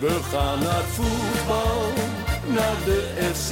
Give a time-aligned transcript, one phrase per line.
[0.00, 1.92] We gaan naar voetbal,
[2.46, 3.00] naar de
[3.34, 3.50] FC.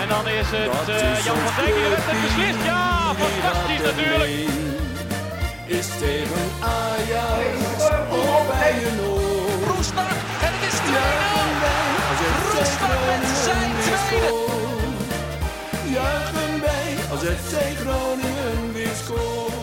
[0.00, 2.64] En dan is het Dat uh, is Jan van Dijk die heeft het beslist.
[2.64, 4.32] Ja, fantastisch natuurlijk.
[5.66, 7.56] Is tegen Ajax
[8.10, 9.74] of bij een oor.
[9.74, 10.10] Roestak
[10.46, 10.94] en het is 2-0.
[10.94, 14.32] Juichen wij als FC Roestak met zijn tweede.
[15.96, 19.53] Juichen wij als FC Groningen weer scoort.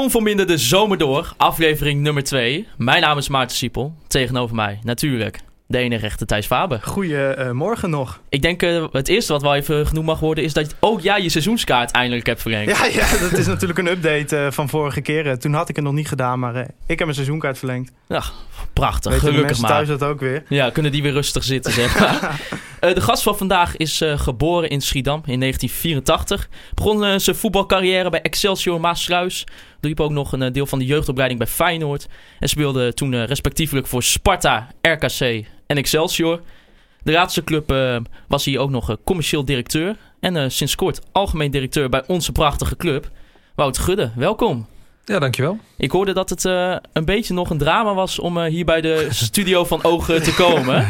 [0.00, 2.66] Kom voor minder de zomer door, aflevering nummer 2.
[2.76, 3.94] Mijn naam is Maarten Siepel.
[4.06, 6.80] Tegenover mij, natuurlijk, de enige rechte Thijs Faber.
[6.82, 8.20] Goedemorgen nog.
[8.28, 10.44] Ik denk uh, het eerste wat wel even genoemd mag worden...
[10.44, 12.78] is dat ook jij je seizoenskaart eindelijk hebt verlengd.
[12.78, 15.38] Ja, ja dat is natuurlijk een update uh, van vorige keren.
[15.40, 17.92] Toen had ik het nog niet gedaan, maar uh, ik heb mijn seizoenkaart verlengd.
[18.08, 18.22] Ja,
[18.72, 19.12] prachtig.
[19.12, 19.70] Weet Gelukkig maar.
[19.70, 20.42] thuis dat ook weer.
[20.48, 22.40] Ja, kunnen die weer rustig zitten, zeg maar.
[22.94, 26.48] de gast van vandaag is geboren in Schiedam in 1984.
[26.74, 29.46] Begon zijn voetbalcarrière bij Excelsior Maasluis.
[29.80, 32.08] Liep ook nog een deel van de jeugdopleiding bij Feyenoord.
[32.38, 35.20] En speelde toen respectievelijk voor Sparta, RKC
[35.66, 36.40] en Excelsior.
[37.02, 37.96] De laatste club uh,
[38.28, 39.96] was hij ook nog commercieel directeur.
[40.20, 43.10] En sinds kort algemeen directeur bij onze prachtige club.
[43.54, 44.66] Wout Gudde, welkom.
[45.04, 45.58] Ja, dankjewel.
[45.76, 46.44] Ik hoorde dat het
[46.92, 50.86] een beetje nog een drama was om hier bij de studio van Ogen te komen.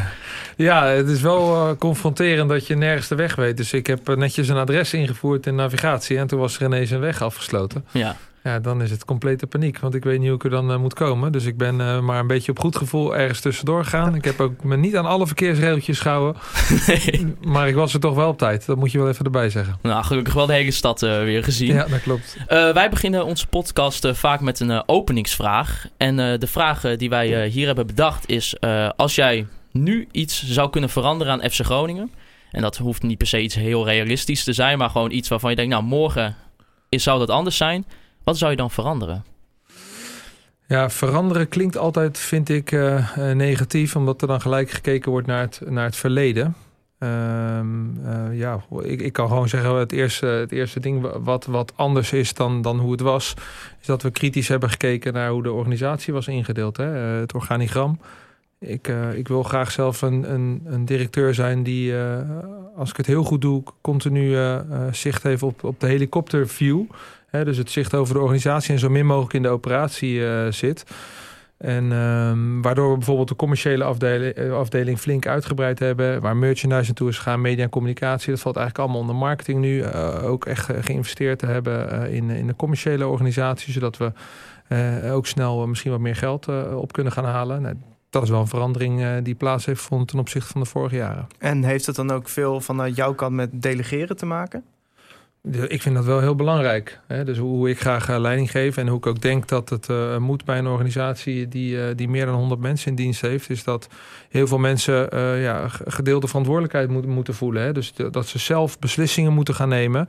[0.56, 3.56] Ja, het is wel confronterend dat je nergens de weg weet.
[3.56, 6.18] Dus ik heb netjes een adres ingevoerd in navigatie.
[6.18, 7.84] En toen was er ineens een weg afgesloten.
[7.90, 8.16] Ja.
[8.42, 9.78] Ja, dan is het complete paniek.
[9.78, 11.32] Want ik weet niet hoe ik er dan uh, moet komen.
[11.32, 14.14] Dus ik ben uh, maar een beetje op goed gevoel ergens tussendoor gegaan.
[14.14, 16.40] Ik heb ook me niet aan alle verkeersregeltjes gehouden.
[16.86, 17.34] Nee.
[17.40, 18.66] Maar ik was er toch wel op tijd.
[18.66, 19.78] Dat moet je wel even erbij zeggen.
[19.82, 21.74] Nou, gelukkig wel de hele stad uh, weer gezien.
[21.74, 22.36] Ja, dat klopt.
[22.48, 25.86] wij beginnen onze podcast vaak met een openingsvraag.
[25.96, 28.60] En de vraag die wij hier hebben bedacht is...
[28.96, 32.10] als jij nu iets zou kunnen veranderen aan FC Groningen...
[32.50, 34.78] en dat hoeft niet per se iets heel realistisch te zijn...
[34.78, 35.72] maar gewoon iets waarvan je denkt...
[35.72, 36.36] nou, morgen
[36.88, 37.84] is, zou dat anders zijn...
[38.24, 39.24] Wat zou je dan veranderen?
[40.66, 45.40] Ja, veranderen klinkt altijd, vind ik, uh, negatief, omdat er dan gelijk gekeken wordt naar
[45.40, 46.54] het, naar het verleden.
[46.98, 51.72] Um, uh, ja, ik, ik kan gewoon zeggen, het eerste, het eerste ding wat, wat
[51.76, 53.34] anders is dan, dan hoe het was,
[53.80, 56.76] is dat we kritisch hebben gekeken naar hoe de organisatie was ingedeeld.
[56.76, 56.84] Hè?
[56.84, 58.00] Het organigram.
[58.58, 61.94] Ik, ik wil graag zelf een, een, een directeur zijn die,
[62.76, 64.36] als ik het heel goed doe, continu
[64.90, 66.82] zicht heeft op, op de helikopterview.
[67.30, 70.84] Dus het zicht over de organisatie en zo min mogelijk in de operatie zit.
[71.58, 76.20] En um, waardoor we bijvoorbeeld de commerciële afdeling, afdeling flink uitgebreid hebben.
[76.20, 78.30] Waar merchandise naartoe is gegaan, media en communicatie.
[78.30, 79.86] Dat valt eigenlijk allemaal onder marketing nu.
[80.22, 83.72] ook echt geïnvesteerd te hebben in, in de commerciële organisatie.
[83.72, 84.12] Zodat we
[85.10, 87.62] ook snel misschien wat meer geld op kunnen gaan halen.
[87.62, 87.74] Nou,
[88.10, 91.26] dat is wel een verandering die plaats heeft gevonden ten opzichte van de vorige jaren.
[91.38, 94.64] En heeft het dan ook veel vanuit jouw kant met delegeren te maken?
[95.68, 97.00] Ik vind dat wel heel belangrijk.
[97.06, 97.24] Hè?
[97.24, 99.88] Dus hoe, hoe ik graag uh, leiding geef en hoe ik ook denk dat het
[99.88, 103.64] uh, moet bij een organisatie die, die meer dan 100 mensen in dienst heeft, is
[103.64, 103.88] dat
[104.28, 107.62] heel veel mensen ja, gedeelde verantwoordelijkheid moet, moeten voelen.
[107.62, 107.72] Hè?
[107.72, 110.08] Dus dat ze zelf beslissingen moeten gaan nemen.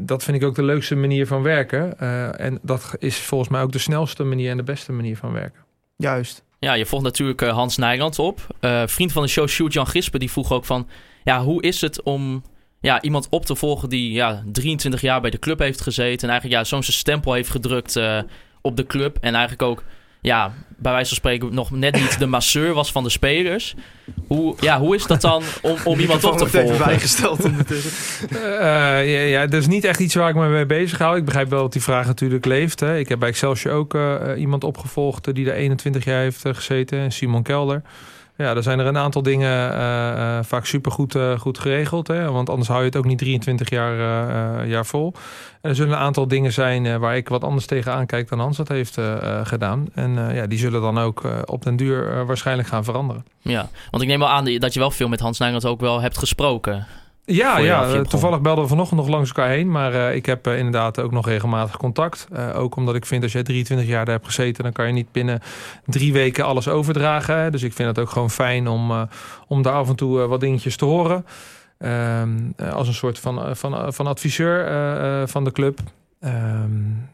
[0.00, 1.98] dat vind ik ook de leukste manier van werken.
[2.38, 5.60] en dat is volgens mij ook de snelste manier en de beste manier van werken.
[5.96, 6.44] Juist.
[6.64, 8.46] Ja, je volgt natuurlijk uh, Hans Nijland op.
[8.60, 10.88] Uh, vriend van de show, Sjoerd Jan Gispen, die vroeg ook van...
[11.24, 12.42] Ja, hoe is het om
[12.84, 16.28] ja, iemand op te volgen die ja, 23 jaar bij de club heeft gezeten...
[16.28, 18.18] en eigenlijk ja, zo'n stempel heeft gedrukt uh,
[18.60, 19.18] op de club...
[19.20, 19.82] en eigenlijk ook,
[20.20, 21.54] ja, bij wijze van spreken...
[21.54, 23.74] nog net niet de masseur was van de spelers.
[24.26, 26.72] Hoe, ja, hoe is dat dan om, om iemand op te volgen?
[26.72, 28.28] even bijgesteld ondertussen.
[28.40, 31.16] ja, ja, dat is niet echt iets waar ik me mee bezig hou.
[31.16, 32.80] Ik begrijp wel dat die vraag natuurlijk leeft.
[32.80, 32.98] Hè.
[32.98, 33.98] Ik heb bij Excelsior ook
[34.36, 35.34] iemand opgevolgd...
[35.34, 37.82] die er 21 jaar heeft gezeten, Simon Kelder...
[38.36, 42.06] Ja, er zijn er een aantal dingen uh, vaak supergoed uh, goed geregeld.
[42.06, 42.30] Hè?
[42.30, 45.12] Want anders hou je het ook niet 23 jaar, jaar vol.
[45.60, 48.56] En er zullen een aantal dingen zijn waar ik wat anders tegenaan kijk dan Hans
[48.56, 48.98] dat heeft
[49.42, 49.86] gedaan.
[49.94, 53.24] En ja, die zullen dan ook op den duur waarschijnlijk gaan veranderen.
[53.40, 56.00] Ja, want ik neem wel aan dat je wel veel met Hans Nijland ook wel
[56.00, 56.86] hebt gesproken.
[57.26, 59.70] Ja, ja toevallig belden we vanochtend nog langs elkaar heen.
[59.70, 62.28] Maar uh, ik heb uh, inderdaad ook nog regelmatig contact.
[62.32, 64.62] Uh, ook omdat ik vind als jij 23 jaar daar hebt gezeten...
[64.62, 65.40] dan kan je niet binnen
[65.86, 67.38] drie weken alles overdragen.
[67.38, 67.50] Hè.
[67.50, 69.08] Dus ik vind het ook gewoon fijn om,
[69.48, 71.26] om daar af en toe wat dingetjes te horen.
[71.78, 72.38] Ehm,
[72.72, 75.78] als een soort van, van, van adviseur van de club.
[76.20, 77.08] Um,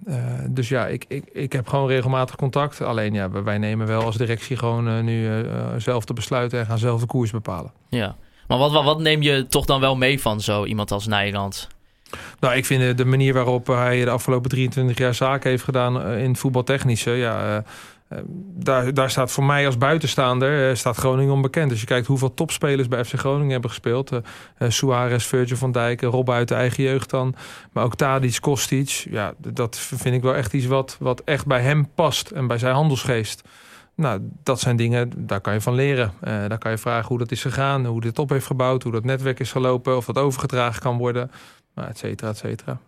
[0.49, 2.81] dus ja, ik, ik, ik heb gewoon regelmatig contact.
[2.81, 5.45] Alleen ja, wij nemen wel als directie gewoon nu
[5.77, 6.59] zelf te besluiten...
[6.59, 7.73] en gaan zelf de koers bepalen.
[7.89, 8.17] Ja.
[8.51, 11.69] Maar wat, wat, wat, neem je toch dan wel mee van zo iemand als Nijland?
[12.41, 16.31] Nou, ik vind de manier waarop hij de afgelopen 23 jaar zaken heeft gedaan in
[16.31, 17.11] het voetbaltechnische...
[17.11, 17.65] Ja,
[18.11, 18.19] Eh,
[18.55, 21.71] daar, daar staat voor mij als buitenstaander eh, staat Groningen onbekend.
[21.71, 24.13] Als je kijkt hoeveel topspelers bij FC Groningen hebben gespeeld.
[24.13, 24.19] eh
[24.57, 27.35] eh, Suarez, Virgil van Dijk, eh, Rob uit de eigen jeugd dan.
[27.73, 28.89] Maar ook Tadic, Kostic.
[29.11, 32.31] Ja, dat vind ik wel echt iets wat, wat echt bij hem past.
[32.31, 33.43] En bij zijn handelsgeest.
[33.95, 36.13] Nou, dat zijn dingen, daar kan je van leren.
[36.21, 37.87] Eh, daar kan je vragen hoe dat is gegaan.
[37.87, 38.83] Hoe dit op heeft gebouwd.
[38.83, 39.97] Hoe dat netwerk is gelopen.
[39.97, 41.31] Of dat overgedragen kan worden.
[41.75, 42.79] Nou, et cetera, et cetera.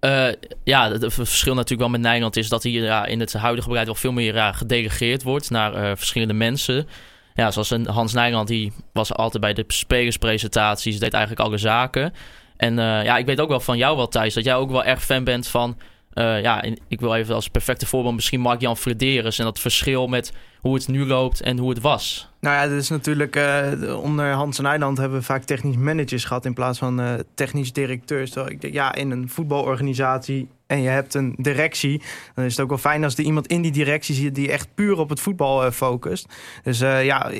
[0.00, 0.28] Eh,
[0.64, 3.86] ja, het verschil natuurlijk wel met Nederland is dat hier ja, in het huidige beleid
[3.86, 6.88] wel veel meer ja, gedelegeerd wordt naar eh, verschillende mensen.
[7.34, 12.12] Ja, zoals Hans Nijland, die was altijd bij de spelerspresentaties, deed eigenlijk alle zaken.
[12.56, 15.04] En ja, ik weet ook wel van jou wel, Thijs, dat jij ook wel erg
[15.04, 15.78] fan bent van...
[16.16, 19.38] eh, ja, ik wil even als perfecte voorbeeld misschien Mark-Jan Frederis...
[19.38, 22.30] en dat verschil met hoe het nu loopt en hoe het was.
[22.40, 23.36] Nou ja, dat is natuurlijk...
[23.36, 26.44] eh, onder Hans en Eiland hebben we vaak technisch managers gehad...
[26.44, 28.30] in plaats van eh, technisch directeurs.
[28.30, 30.48] Terwijl ik denk, ja, in een voetbalorganisatie...
[30.66, 32.02] en je hebt een directie...
[32.34, 34.34] dan is het ook wel fijn als er iemand in die directie zit...
[34.34, 36.26] die echt puur op het voetbal focust.
[36.62, 37.30] Dus ja...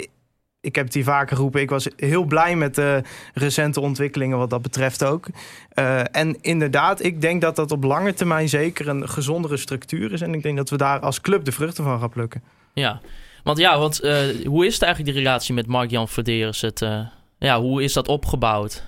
[0.66, 1.60] Ik heb het hier vaker geroepen.
[1.60, 3.02] Ik was heel blij met de
[3.34, 5.26] recente ontwikkelingen wat dat betreft ook.
[5.68, 10.20] Eh, en inderdaad, ik denk dat dat op lange termijn zeker een gezondere structuur is.
[10.20, 12.42] En ik denk dat we daar als club de vruchten van gaan plukken.
[12.72, 13.00] Ja,
[13.44, 16.60] want ja, want eh, hoe is het eigenlijk die relatie met Mark-Jan Frederis?
[16.60, 17.00] Het, eh,
[17.38, 18.84] ja, hoe is dat opgebouwd?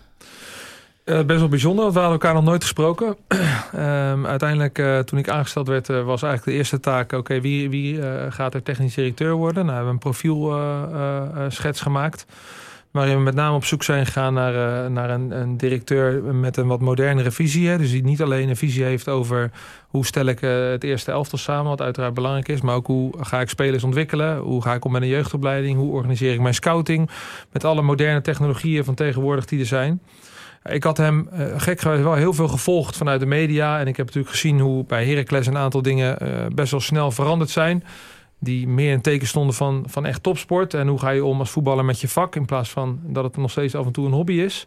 [1.08, 3.16] Eh, best wel bijzonder, want we hadden elkaar nog nooit gesproken.
[3.72, 7.12] Ehm, uiteindelijk, eh, toen ik aangesteld werd, eh, was eigenlijk de eerste taak...
[7.12, 9.66] oké, wie, gaat er technisch directeur worden?
[9.66, 12.26] Nou, we hebben een profielschets gemaakt...
[12.90, 16.22] waarin we met name op zoek zijn gegaan naar, naar een, een directeur...
[16.34, 17.68] met een wat modernere visie.
[17.68, 17.78] Hè?
[17.78, 19.50] Dus die niet alleen een visie heeft over...
[19.88, 22.60] hoe stel ik het eerste elftal samen, wat uiteraard belangrijk is...
[22.60, 24.38] maar ook hoe ga ik spelers ontwikkelen?
[24.38, 25.78] Hoe ga ik om met een jeugdopleiding?
[25.78, 27.10] Hoe organiseer ik mijn scouting?
[27.52, 30.00] Met alle moderne technologieën van tegenwoordig die er zijn...
[30.64, 33.80] Ik had hem uh, gek geweest wel heel veel gevolgd vanuit de media.
[33.80, 37.10] En ik heb natuurlijk gezien hoe bij Heracles een aantal dingen uh, best wel snel
[37.10, 37.84] veranderd zijn.
[38.40, 40.74] Die meer in teken stonden van, van echt topsport.
[40.74, 42.36] En hoe ga je om als voetballer met je vak.
[42.36, 44.66] In plaats van dat het nog steeds af en toe een hobby is.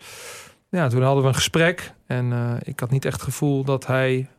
[0.69, 1.94] Ja, toen hadden we een gesprek.
[2.07, 4.29] En uh, ik had niet echt het gevoel dat hij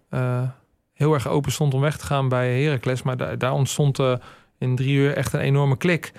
[0.92, 3.02] heel erg open stond om weg te gaan bij Heracles.
[3.02, 3.98] Maar daar ontstond
[4.58, 6.12] in drie uur echt een enorme klik.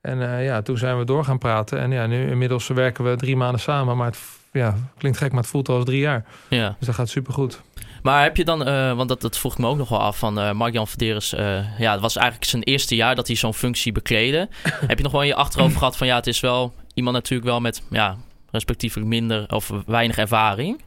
[0.00, 1.78] En ja, toen zijn we door gaan praten.
[1.78, 3.96] En ja, nu inmiddels werken we drie maanden samen.
[3.96, 4.18] Maar het
[4.54, 6.24] ja, klinkt gek, maar het voelt al als drie jaar.
[6.48, 6.76] Ja.
[6.78, 7.62] Dus dat gaat supergoed.
[8.02, 10.38] Maar heb je dan, uh, want dat, dat vroeg me ook nog wel af van
[10.38, 11.34] uh, Mark-Jan Verderes.
[11.34, 14.48] Uh, ja, het was eigenlijk zijn eerste jaar dat hij zo'n functie bekleedde.
[14.86, 17.48] heb je nog wel in je achterhoofd gehad van ja, het is wel iemand natuurlijk
[17.48, 18.16] wel met ja,
[18.50, 20.80] respectievelijk minder of weinig ervaring?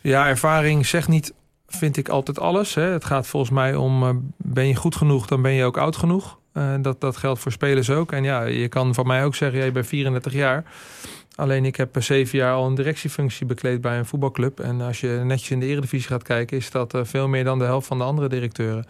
[0.00, 1.32] Ja, ervaring zegt niet,
[1.66, 2.74] vind ik altijd alles.
[2.74, 2.82] Hè.
[2.82, 6.38] Het gaat volgens mij om, ben je goed genoeg, dan ben je ook oud genoeg.
[6.80, 8.12] dat, dat geldt voor spelers ook.
[8.12, 10.64] En ja, je kan van mij ook zeggen, jij bent 34 jaar.
[11.38, 14.60] Alleen ik heb zeven jaar al een directiefunctie bekleed bij een voetbalclub.
[14.60, 16.56] En als je netjes in de eredivisie gaat kijken...
[16.56, 18.86] is dat uh, veel meer dan de helft van de andere directeuren.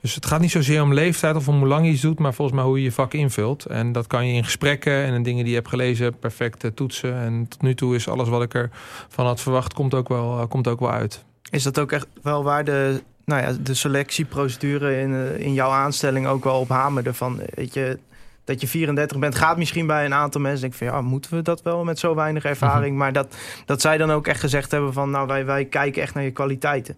[0.00, 2.18] Dus het gaat niet zozeer om leeftijd of om hoe lang je iets doet...
[2.18, 3.64] maar volgens mij hoe je je vak invult.
[3.64, 6.18] En dat kan je in gesprekken en in dingen die je hebt gelezen...
[6.18, 7.14] perfect uh, toetsen.
[7.14, 8.70] En tot nu toe is alles wat ik er
[9.08, 9.74] van had verwacht...
[9.74, 11.24] komt ook wel, komt ook wel uit.
[11.50, 15.00] Is dat ook echt wel waar de, nou ja, de selectieprocedure...
[15.00, 17.14] In, in jouw aanstelling ook wel op hamerde?
[17.14, 17.98] Van, weet je,
[18.44, 21.42] dat je 34 bent, gaat misschien bij een aantal mensen denken van ja, moeten we
[21.42, 22.88] dat wel met zo weinig ervaring?
[22.88, 22.98] -hmm.
[22.98, 26.14] Maar dat, dat zij dan ook echt gezegd hebben van nou, wij, wij kijken echt
[26.14, 26.96] naar je kwaliteiten.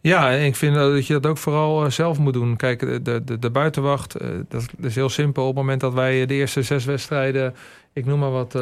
[0.00, 2.56] Ja, en ik vind dat je dat ook vooral zelf moet doen.
[2.56, 4.16] Kijk, de, de, de buitenwacht,
[4.48, 5.42] dat is heel simpel.
[5.42, 7.54] Op het moment dat wij de eerste zes wedstrijden,
[7.92, 8.52] ik noem maar wat,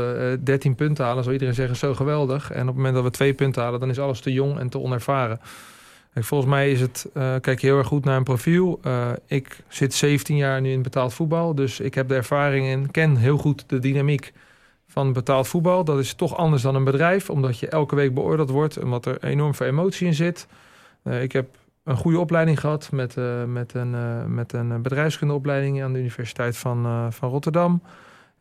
[0.44, 2.50] 13 punten halen, zou iedereen zeggen zo geweldig.
[2.50, 4.68] En op het moment dat we twee punten halen, dan is alles te jong en
[4.68, 5.40] te onervaren.
[6.14, 8.80] Volgens mij is het, uh, kijk je heel erg goed naar een profiel.
[8.84, 12.90] Uh, ik zit 17 jaar nu in betaald voetbal, dus ik heb de ervaring en
[12.90, 14.32] ken heel goed de dynamiek
[14.86, 15.84] van betaald voetbal.
[15.84, 19.06] Dat is toch anders dan een bedrijf, omdat je elke week beoordeeld wordt en wat
[19.06, 20.46] er enorm veel emotie in zit.
[21.04, 21.48] Uh, ik heb
[21.84, 23.94] een goede opleiding gehad met, met een,
[24.34, 27.82] met een bedrijfskundeopleiding aan de Universiteit van, van Rotterdam.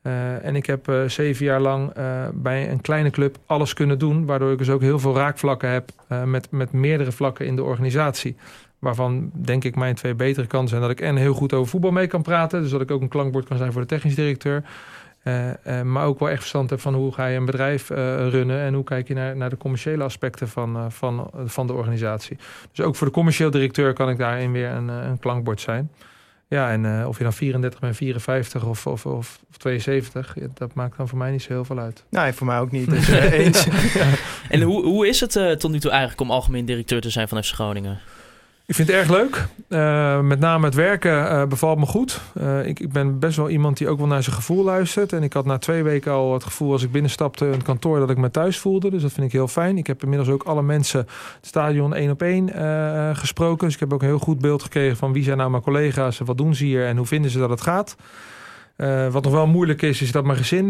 [0.04, 4.00] Uh, en ik heb uh, zeven jaar lang uh, bij een kleine club alles kunnen
[4.00, 4.26] doen.
[4.26, 5.92] Waardoor ik dus ook heel veel raakvlakken heb
[6.26, 8.36] met, met meerdere vlakken in de organisatie.
[8.80, 11.92] Waarvan denk ik mijn twee betere kanten zijn dat ik en heel goed over voetbal
[11.92, 12.62] mee kan praten.
[12.62, 14.64] Dus dat ik ook een klankbord kan zijn voor de technisch directeur.
[15.84, 18.60] maar ook wel echt verstand heb van hoe ga je een bedrijf runnen.
[18.60, 22.38] En hoe kijk je naar, naar de commerciële aspecten van, van, van de organisatie.
[22.72, 25.92] Dus ook voor de commercieel directeur kan ik daarin weer een, een klankbord zijn.
[26.50, 30.48] Ja, en uh, of je dan 34 bent, 54 of, of, of, of 72, ja,
[30.54, 32.04] dat maakt dan voor mij niet zo heel veel uit.
[32.10, 32.90] Nee, voor mij ook niet.
[33.00, 33.64] Dus, uh, eens.
[33.94, 34.10] ja.
[34.50, 37.28] En hoe, hoe is het uh, tot nu toe eigenlijk om algemeen directeur te zijn
[37.28, 38.00] van FC Groningen?
[38.70, 39.48] Ik vind het erg leuk.
[39.70, 42.22] Uh, met name het werken uh, bevalt me goed.
[42.42, 45.14] Uh, ik, ik, ben best wel iemand die ook wel naar zijn gevoel luistert.
[45.14, 48.00] En ik had na twee weken al het gevoel als ik binnenstapte in het kantoor
[48.00, 48.90] dat ik me thuis voelde.
[48.90, 49.78] Dus dat vind ik heel fijn.
[49.78, 51.00] Ik heb inmiddels ook alle mensen
[51.36, 52.50] het stadion één op één
[53.16, 53.66] gesproken.
[53.66, 56.20] Dus ik heb ook een heel goed beeld gekregen van wie zijn nou mijn collega's
[56.20, 57.96] en wat doen ze hier en hoe vinden ze dat het gaat.
[59.12, 60.68] wat nog wel moeilijk is, is dat mijn gezin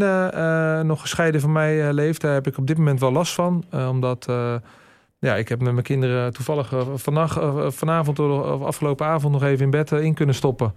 [0.87, 2.21] nog gescheiden van mij leeft.
[2.21, 3.63] Daar heb ik op dit moment wel last van.
[3.89, 4.27] omdat
[5.19, 9.63] ja, ik heb met mijn kinderen toevallig vannacht, uh, vanavond of afgelopen avond nog even
[9.65, 10.73] in bed in kunnen stoppen.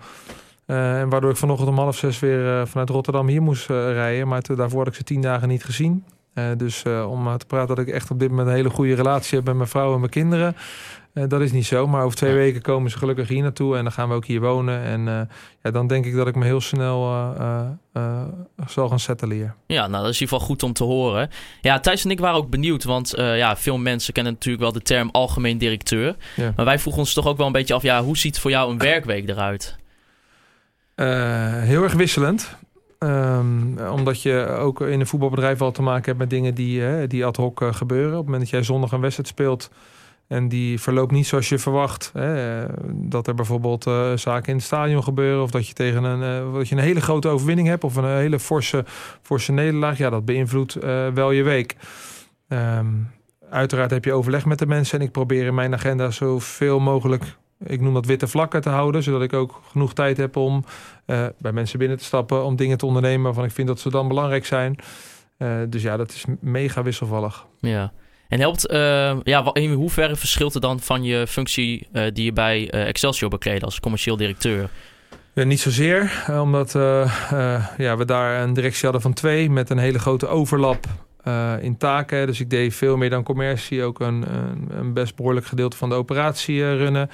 [0.66, 4.28] en waardoor ik vanochtend om half zes weer vanuit Rotterdam hier moest rijden.
[4.28, 6.04] Maar daarvoor had ik ze tien dagen niet gezien.
[6.56, 9.46] dus om te praten dat ik echt op dit moment een hele goede relatie heb
[9.46, 10.56] met mijn vrouw en mijn kinderen.
[11.14, 13.82] Uh, dat is niet zo, maar over twee weken komen ze gelukkig hier naartoe en
[13.82, 14.82] dan gaan we ook hier wonen.
[14.82, 15.20] En uh,
[15.62, 17.10] ja, dan denk ik dat ik me heel snel
[17.94, 18.22] uh,
[18.66, 19.54] zal gaan settelen hier.
[19.66, 21.30] Ja, nou dat is in ieder geval goed om te horen.
[21.60, 24.82] Ja, Thijs en ik waren ook benieuwd, want ja, veel mensen kennen natuurlijk wel de
[24.82, 26.16] term algemeen directeur.
[26.36, 26.52] Ja.
[26.56, 28.70] Maar wij vroegen ons toch ook wel een beetje af, ja, hoe ziet voor jou
[28.70, 29.76] een werkweek eruit?
[31.64, 32.56] heel erg wisselend.
[32.98, 37.24] Um, omdat je ook in een voetbalbedrijf al te maken hebt met dingen die, die
[37.24, 38.12] ad hoc gebeuren.
[38.12, 39.70] Op het moment dat jij zondag een wedstrijd speelt
[40.32, 42.10] en die verloopt niet zoals je verwacht.
[42.14, 42.64] Hè?
[42.92, 45.42] Dat er bijvoorbeeld uh, zaken in het stadion gebeuren.
[45.42, 47.84] Of dat je tegen een, uh, dat je een hele grote overwinning hebt.
[47.84, 48.84] Of een hele forse,
[49.22, 49.98] forse nederlaag.
[49.98, 51.76] Ja, dat beïnvloedt uh, wel je week.
[52.48, 53.10] Um,
[53.50, 54.98] uiteraard heb je overleg met de mensen.
[54.98, 57.36] En ik probeer in mijn agenda zoveel mogelijk.
[57.64, 59.02] Ik noem dat witte vlakken te houden.
[59.02, 60.64] Zodat ik ook genoeg tijd heb om
[61.38, 62.44] bij mensen binnen te stappen.
[62.44, 64.76] Om dingen te ondernemen waarvan ik vind dat ze dan belangrijk zijn.
[65.68, 67.46] dus ja, dat is mega wisselvallig.
[67.58, 67.92] Ja.
[68.32, 72.32] En helpt, uh, ja, in hoeverre verschilt het dan van je functie uh, die je
[72.32, 74.68] bij uh, Excelsior bekleedde als commercieel directeur?
[75.32, 76.72] Ja, niet zozeer, omdat
[77.78, 80.86] ja, we daar een directie hadden van twee met een hele grote overlap
[81.60, 82.26] in taken.
[82.26, 85.88] Dus ik deed veel meer dan commercie, ook een, een, een best behoorlijk gedeelte van
[85.88, 87.10] de operatie runnen.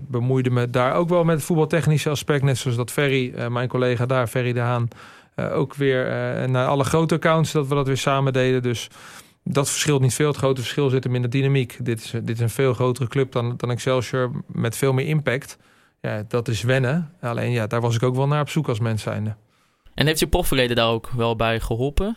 [0.00, 4.06] bemoeide me daar ook wel met het voetbaltechnische aspect, net zoals dat Ferry, mijn collega
[4.06, 4.88] daar, Ferry de Haan,
[5.36, 6.04] ook weer
[6.48, 8.62] naar alle grote accounts, dat we dat weer samen deden.
[8.62, 8.88] Dus
[9.48, 10.28] dat verschilt niet veel.
[10.28, 11.76] Het grote verschil zit hem in de dynamiek.
[11.82, 15.58] Dit is, dit is een veel grotere club dan, dan Excelsior met veel meer impact.
[16.00, 17.12] Ja, dat is wennen.
[17.20, 19.34] Alleen ja, daar was ik ook wel naar op zoek als mens zijnde.
[19.94, 22.16] En heeft je profverleden daar ook wel bij geholpen?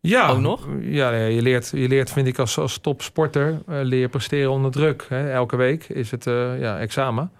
[0.00, 0.68] Ja, ook nog?
[0.80, 5.06] Ja, je leert, je leert vind ik als, als topsporter, uh, leer presteren onder druk.
[5.08, 5.30] Hè.
[5.30, 7.30] Elke week is het uh, ja, examen.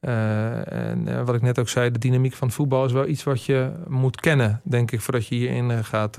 [0.00, 3.24] Uh, en wat ik net ook zei, de dynamiek van het voetbal is wel iets
[3.24, 6.18] wat je moet kennen, denk ik, voordat je hierin gaat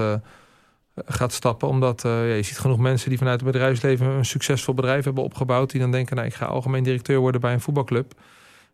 [0.95, 1.67] gaat stappen.
[1.67, 5.23] Omdat uh, ja, je ziet genoeg mensen die vanuit het bedrijfsleven een succesvol bedrijf hebben
[5.23, 5.71] opgebouwd.
[5.71, 8.13] Die dan denken, nou ik ga algemeen directeur worden bij een voetbalclub.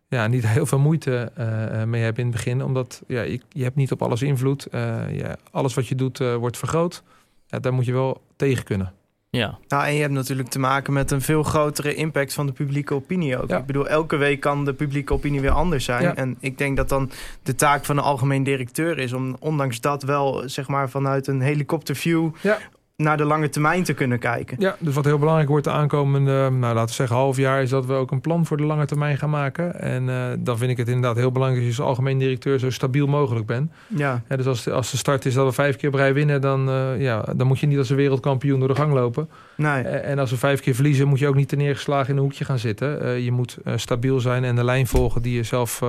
[0.08, 2.64] Ja, niet heel veel moeite uh, mee hebben in het begin.
[2.64, 4.66] Omdat ja, je, je hebt niet op alles invloed.
[4.70, 7.02] Uh, ja, alles wat je doet wordt vergroot.
[7.46, 8.92] Ja, daar moet je wel tegen kunnen.
[9.36, 9.58] Ja.
[9.68, 12.94] Nou, en je hebt natuurlijk te maken met een veel grotere impact van de publieke
[12.94, 13.50] opinie ook.
[13.50, 16.16] Ik bedoel, elke week kan de publieke opinie weer anders zijn.
[16.16, 17.10] En ik denk dat dan
[17.42, 21.40] de taak van de algemeen directeur is om ondanks dat wel, zeg maar, vanuit een
[21.40, 22.58] helikopterview ja
[22.96, 24.56] naar de lange termijn te kunnen kijken.
[24.60, 27.70] Ja, dus wat heel belangrijk wordt de aankomende, nou, laten we zeggen, half jaar, is
[27.70, 29.80] dat we ook een plan voor de lange termijn gaan maken.
[29.80, 32.70] En uh, dan vind ik het inderdaad heel belangrijk dat je als algemeen directeur zo
[32.70, 33.72] stabiel mogelijk bent.
[33.86, 34.22] Ja.
[34.28, 36.68] ja dus als de, als de start is dat we vijf keer brei winnen, dan,
[36.68, 39.28] uh, ja, dan moet je niet als een wereldkampioen door de gang lopen.
[39.56, 39.82] Nee.
[39.82, 42.44] en als we vijf keer verliezen, moet je ook niet te neergeslagen in een hoekje
[42.44, 43.04] gaan zitten.
[43.04, 45.80] Uh, je moet stabiel zijn en de lijn volgen die je zelf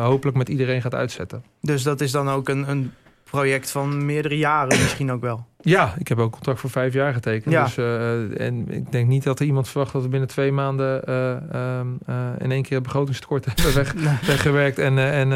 [0.00, 1.44] hopelijk met iedereen gaat uitzetten.
[1.60, 2.92] Dus dat is dan ook een, een
[3.30, 5.46] project van meerdere jaren misschien ook wel.
[5.60, 7.54] Ja, ik heb ook contract voor vijf jaar getekend.
[7.54, 7.64] Ja.
[7.64, 11.02] Dus, uh, en ik denk niet dat er iemand verwacht dat we binnen twee maanden
[11.08, 11.14] uh,
[12.08, 14.16] uh, in één keer het begrotingstekort hebben weg, nee.
[14.26, 15.32] weggewerkt en, en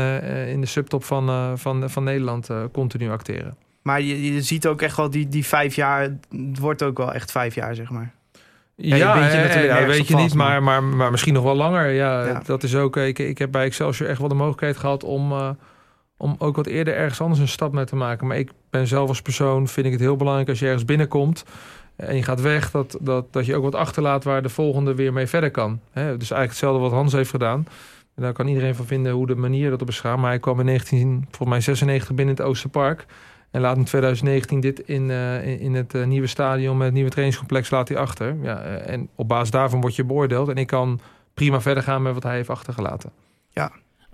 [0.48, 3.56] in de subtop van, van, van Nederland continu acteren.
[3.82, 7.12] Maar je, je ziet ook echt wel die, die vijf jaar, het wordt ook wel
[7.12, 8.12] echt vijf jaar, zeg maar.
[8.76, 11.54] Ja, ja, weet je, natuurlijk ja, weet je niet, maar, maar, maar misschien nog wel
[11.54, 11.90] langer.
[11.90, 12.42] Ja, ja.
[12.44, 12.96] dat is ook.
[12.96, 15.32] Ik, ik heb bij Excelsior echt wel de mogelijkheid gehad om
[16.24, 18.26] om ook wat eerder ergens anders een stap mee te maken.
[18.26, 21.44] Maar ik ben zelf als persoon, vind ik het heel belangrijk als je ergens binnenkomt
[21.96, 25.12] en je gaat weg, dat, dat, dat je ook wat achterlaat waar de volgende weer
[25.12, 25.80] mee verder kan.
[25.90, 27.66] He, dus eigenlijk hetzelfde wat Hans heeft gedaan.
[28.14, 30.22] En daar kan iedereen van vinden hoe de manier dat op beschouwen.
[30.22, 33.06] Maar hij kwam in 1996 binnen het Oosterpark.
[33.50, 37.10] En laat in 2019 dit in, uh, in het uh, nieuwe stadion met het nieuwe
[37.10, 38.36] trainingscomplex laat hij achter.
[38.42, 40.48] Ja, uh, en op basis daarvan word je beoordeeld.
[40.48, 41.00] En ik kan
[41.34, 43.10] prima verder gaan met wat hij heeft achtergelaten.
[43.48, 43.72] Ja,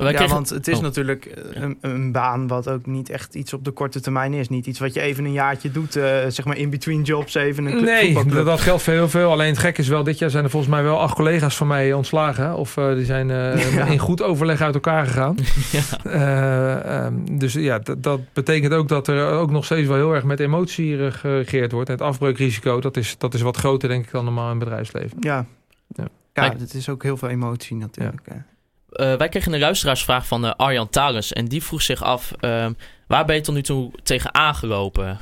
[0.08, 0.82] ja, want het is oh.
[0.82, 4.48] natuurlijk eh, een, een, baan wat ook niet echt iets op de korte termijn is.
[4.48, 7.66] Niet iets wat je even een jaartje doet, uh, zeg maar in between jobs even
[7.66, 9.30] een Nee, dat, dat, geldt voor heel veel.
[9.30, 11.66] Alleen het gek is wel, dit jaar zijn er volgens mij wel acht collega's van
[11.66, 12.56] mij ontslagen.
[12.56, 13.84] Of uh, die zijn uh, ja.
[13.84, 15.36] in goed overleg uit elkaar gegaan.
[16.02, 17.04] ja.
[17.06, 20.40] Um, dus ja, dat betekent ook dat er ook nog steeds wel heel erg met
[20.40, 21.88] emotie geregeerd wordt.
[21.88, 25.16] het afbreukrisico, dat is, dat is wat groter denk ik dan normaal in het bedrijfsleven.
[25.20, 25.46] Ja.
[25.88, 26.04] ja.
[26.32, 26.60] Ja, Kijk.
[26.60, 28.26] het is ook heel veel emotie natuurlijk.
[28.26, 28.36] eh.
[28.90, 31.32] Eh, wij kregen een luisteraarsvraag van eh, Arjan Talens.
[31.32, 32.72] En die vroeg zich af, ehm,
[33.06, 35.18] waar ben je tot nu toe tegen aangelopen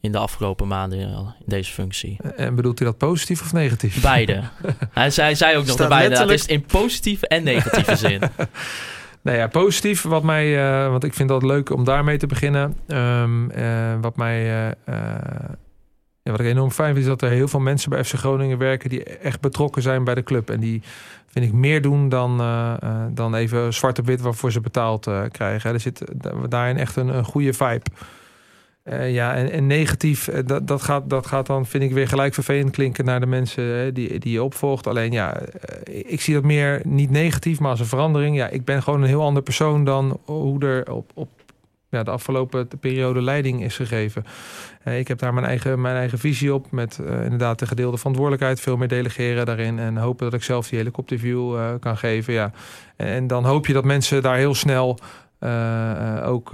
[0.00, 2.16] in de afgelopen maanden eh, in deze functie?
[2.36, 4.00] En bedoelt hij dat positief of negatief?
[4.00, 4.42] Beide.
[4.92, 6.16] hij, zei, hij zei ook nog Staat de beide.
[6.16, 8.22] Het letterlijk- is in positieve en negatieve zin.
[9.22, 10.02] Nou ja, positief.
[10.02, 10.56] Wat mij,
[10.90, 12.76] want ik vind dat leuk om daarmee te beginnen.
[12.88, 14.74] Ehm, eh, wat mij,
[16.30, 18.90] wat ik enorm fijn vind, is dat er heel veel mensen bij FC Groningen werken
[18.90, 20.50] die echt betrokken zijn bij de club.
[20.50, 20.82] En die
[21.26, 25.06] vind ik meer doen dan, eh, eh, dan even zwart op wit waarvoor ze betaald
[25.06, 25.72] eh, krijgen.
[25.72, 27.86] Er zit da- daarin echt een, een goede vibe.
[29.06, 33.04] Ja, en, negatief, dat, dat, gaat, dat gaat dan, vind ik, weer gelijk vervelend klinken
[33.04, 34.86] naar de mensen eh, die, die je opvolgt.
[34.86, 35.40] Alleen ja,
[35.84, 38.36] ik zie dat meer niet negatief, maar als een verandering.
[38.36, 41.28] Ja, ik ben gewoon een heel ander persoon dan hoe er op, op
[41.90, 44.24] ja, de afgelopen periode leiding is gegeven.
[44.82, 46.70] Eh, ik heb daar mijn eigen, mijn eigen visie op.
[46.70, 48.60] Met eh, inderdaad de gedeelde verantwoordelijkheid.
[48.60, 49.78] Veel meer delegeren daarin.
[49.78, 52.32] En hopen dat ik zelf die helikopterview eh, kan geven.
[52.32, 52.50] Ja.
[52.96, 54.98] En, en dan hoop je dat mensen daar heel snel
[56.24, 56.50] ook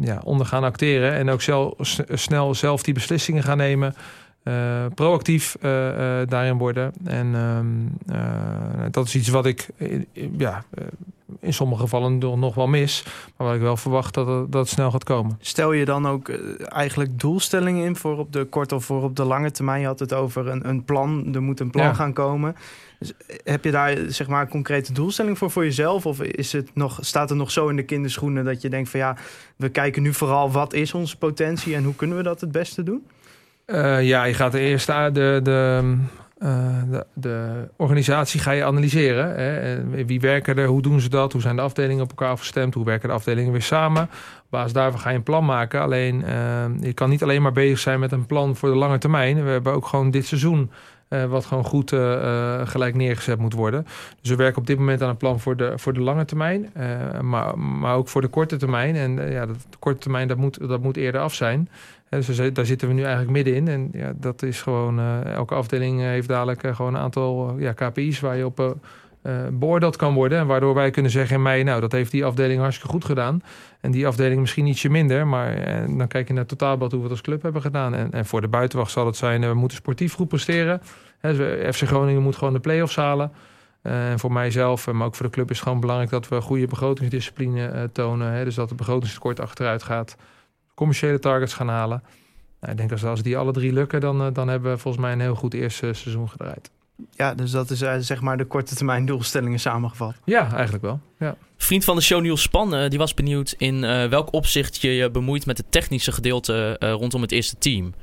[0.00, 1.12] ja, onder gaan acteren.
[1.12, 3.94] En ook zel- s- snel zelf die beslissingen gaan nemen.
[4.42, 6.92] Eh, proactief eh, eh, daarin worden.
[7.04, 7.66] En ehm,
[8.16, 9.68] eh, dat is iets wat ik
[10.36, 10.64] ja,
[11.40, 13.04] in sommige gevallen nog nog wel mis.
[13.36, 15.38] Maar wat ik wel verwacht dat het, dat het snel gaat komen.
[15.40, 16.28] Stel je dan ook
[16.68, 19.80] eigenlijk doelstellingen in voor op de korte of voor op de lange termijn?
[19.80, 21.94] Je had het over een, een plan, er moet een plan Ja.
[21.94, 22.56] gaan komen.
[22.98, 23.12] Dus
[23.44, 26.06] heb je daar zeg maar een concrete doelstelling voor voor jezelf?
[26.06, 29.00] Of is het nog, staat het nog zo in de kinderschoenen dat je denkt van
[29.00, 29.16] ja,
[29.56, 32.82] we kijken nu vooral wat is onze potentie en hoe kunnen we dat het beste
[32.82, 33.06] doen?
[33.68, 35.82] Eh, ja, je gaat eerst aan de, de,
[36.38, 39.34] eh, de, de organisatie ga je analyseren.
[39.34, 40.04] Hè?
[40.06, 40.66] Wie werken er?
[40.66, 41.32] Hoe doen ze dat?
[41.32, 42.74] Hoe zijn de afdelingen op elkaar afgestemd?
[42.74, 44.02] Hoe werken de afdelingen weer samen?
[44.02, 45.80] Op basis daarvan ga je een plan maken.
[45.80, 48.98] Alleen, eh, je kan niet alleen maar bezig zijn met een plan voor de lange
[48.98, 49.44] termijn.
[49.44, 50.70] We hebben ook gewoon dit seizoen...
[51.28, 51.90] wat gewoon goed
[52.64, 53.86] gelijk neergezet moet worden.
[54.20, 56.72] Dus we werken op dit moment aan een plan voor de, voor de lange termijn.
[57.22, 58.96] maar, maar ook voor de korte termijn.
[58.96, 61.68] En ja, dat, de korte termijn dat moet, dat moet eerder af zijn.
[62.08, 63.68] Dus daar zitten we nu eigenlijk middenin.
[63.68, 67.58] En ja, dat is gewoon, eh, elke afdeling eh, heeft dadelijk eh, gewoon een aantal
[67.58, 68.76] ja, KPI's waar je op
[69.52, 70.38] beoordeeld kan worden.
[70.38, 73.42] En waardoor wij kunnen zeggen in mei, nou dat heeft die afdeling hartstikke goed gedaan.
[73.80, 75.26] En die afdeling misschien ietsje minder.
[75.26, 75.54] Maar
[75.96, 77.94] dan kijk je naar het totaalbeeld hoe we het als club hebben gedaan.
[77.94, 80.80] En, en voor de buitenwacht zal het zijn, we moeten sportief goed presteren.
[81.20, 83.32] Dus, FC Groningen moet gewoon de play-offs halen.
[83.82, 86.66] En voor mijzelf, maar ook voor de club is het gewoon belangrijk dat we goede
[86.66, 88.44] begrotingsdiscipline tonen.
[88.44, 90.16] Dus dat het begrotingstekort achteruit gaat.
[90.78, 92.02] Commerciële targets gaan halen.
[92.60, 95.02] Nou, ik denk als, als die alle drie lukken, dan, eh, dan hebben we volgens
[95.02, 96.70] mij een heel goed eerste seizoen gedraaid.
[97.10, 100.14] Ja, dus dat is eh, zeg maar de korte termijn doelstellingen samengevat.
[100.24, 101.00] Ja, eigenlijk wel.
[101.18, 101.36] Ja.
[101.56, 104.90] Vriend van de show Niels Span, eh, die was benieuwd in eh, welk opzicht je
[104.94, 107.94] je bemoeit met het technische gedeelte eh, rondom het eerste team.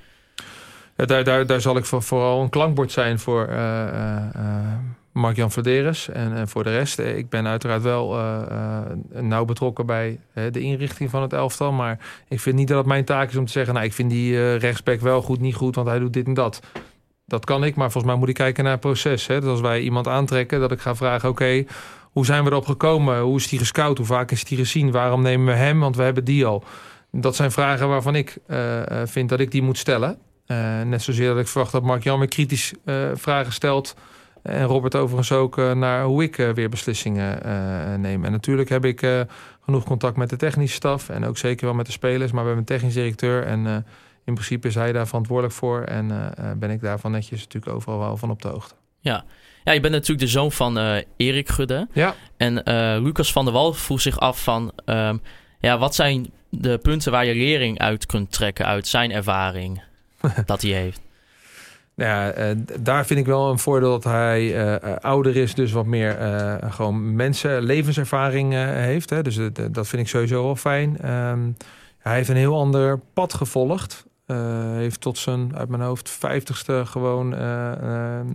[0.98, 4.80] Ja, daar, daar, daar zal ik voor, vooral een klankbord zijn voor eh, eh, eh,
[5.15, 6.99] Mark-Jan Vladeres en, en voor de rest.
[6.99, 10.19] Eh, Ik ben uiteraard wel eh, eh, nauw betrokken bij
[10.51, 11.71] de inrichting van het elftal.
[11.71, 13.73] Maar ik vind niet dat het mijn taak is om te zeggen...
[13.73, 16.60] nou, ik vind die rechtsback wel goed, niet goed, want hij doet dit en dat.
[17.25, 19.28] Dat kan ik, maar volgens mij moet ik kijken naar het proces.
[19.28, 19.39] Hè?
[19.39, 21.30] Dus als wij iemand aantrekken, dat ik ga vragen...
[21.30, 21.65] oké,
[22.01, 23.19] hoe zijn we erop gekomen?
[23.19, 23.97] Hoe is die gescout?
[23.97, 24.91] Hoe vaak is die gezien?
[24.91, 25.80] Waarom nemen we hem?
[25.80, 26.63] Want we hebben die al.
[27.12, 28.38] Dat zijn vragen waarvan ik
[29.04, 30.17] vind dat ik die moet stellen.
[30.86, 32.73] Net zozeer dat ik verwacht dat Mark Jan weer kritisch
[33.13, 33.95] vragen stelt.
[34.45, 38.25] En Robert overigens ook eh, naar hoe ik eh, weer beslissingen eh, neem.
[38.25, 39.25] En natuurlijk heb ik
[39.62, 41.10] genoeg contact met de technische staf.
[41.10, 42.31] En ook zeker wel met de spelers.
[42.31, 43.43] Maar we hebben een technisch directeur.
[43.43, 43.86] En
[44.25, 45.81] in principe is hij daar verantwoordelijk voor.
[45.81, 48.75] En ben ik daarvan netjes natuurlijk overal wel van op de hoogte.
[48.99, 49.23] Ja,
[49.63, 51.88] je bent natuurlijk de zoon van eh, Erik Gudde.
[51.93, 52.15] Ja.
[52.38, 52.53] En
[53.03, 54.71] Lucas van der Wal vroeg zich af van...
[54.86, 55.17] ehm,
[55.60, 59.84] ja, wat zijn de punten waar je lering uit kunt trekken uit zijn ervaring
[60.45, 61.01] dat hij heeft?
[61.95, 65.53] Nou ja, eh, daar vind ik wel een voordeel dat hij eh, eh, ouder is,
[65.53, 66.17] dus wat meer
[66.69, 69.10] gewoon mensen, levenservaring heeft.
[69.10, 69.21] Hè.
[69.21, 69.39] Dus
[69.71, 70.97] dat vind ik sowieso wel fijn.
[71.01, 71.51] Ehm,
[71.99, 74.05] hij heeft een heel ander pad gevolgd.
[74.25, 74.38] Eh,
[74.73, 78.25] heeft tot zijn, uit mijn hoofd, vijftigste gewoon eh, eh, eh,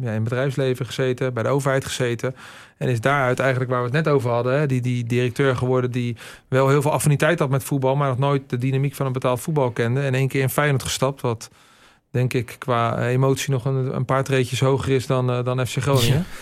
[0.00, 2.34] ja, in bedrijfsleven gezeten, bij de overheid gezeten.
[2.76, 6.16] En is daaruit eigenlijk waar we het net over hadden, die, die directeur geworden die
[6.48, 9.40] wel heel veel affiniteit had met voetbal, maar nog nooit de dynamiek van een betaald
[9.40, 10.00] voetbal kende.
[10.00, 11.50] En één keer in Feyenoord gestapt, wat
[12.10, 15.76] denk ik qua emotie nog een, een paar treetjes hoger is dan, eh, dan FC
[15.76, 16.24] Groningen.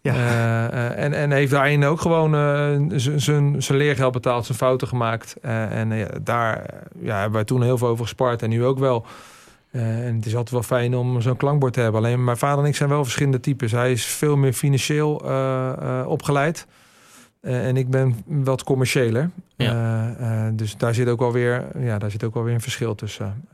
[0.00, 0.14] Ja.
[0.14, 4.88] Eh, eh, en, en heeft daarin ook gewoon eh, zijn zijn leergeld betaald, zijn fouten
[4.88, 5.36] gemaakt.
[5.42, 8.64] Eh, en eh, daar eh, ja, hebben wij toen heel veel over gespart en nu
[8.64, 9.06] ook wel.
[9.70, 12.00] Eh, en het is altijd wel fijn om zo'n klankbord te hebben.
[12.00, 13.72] Alleen mijn vader en ik zijn wel verschillende types.
[13.72, 16.66] Hij is veel meer financieel eh, eh, opgeleid.
[17.40, 19.30] Eh, en ik ben wat commerciëler.
[19.56, 19.72] Ja.
[20.18, 22.60] Eh, eh, dus daar zit ook wel weer, ja, daar zit ook wel weer een
[22.60, 23.48] verschil tussen.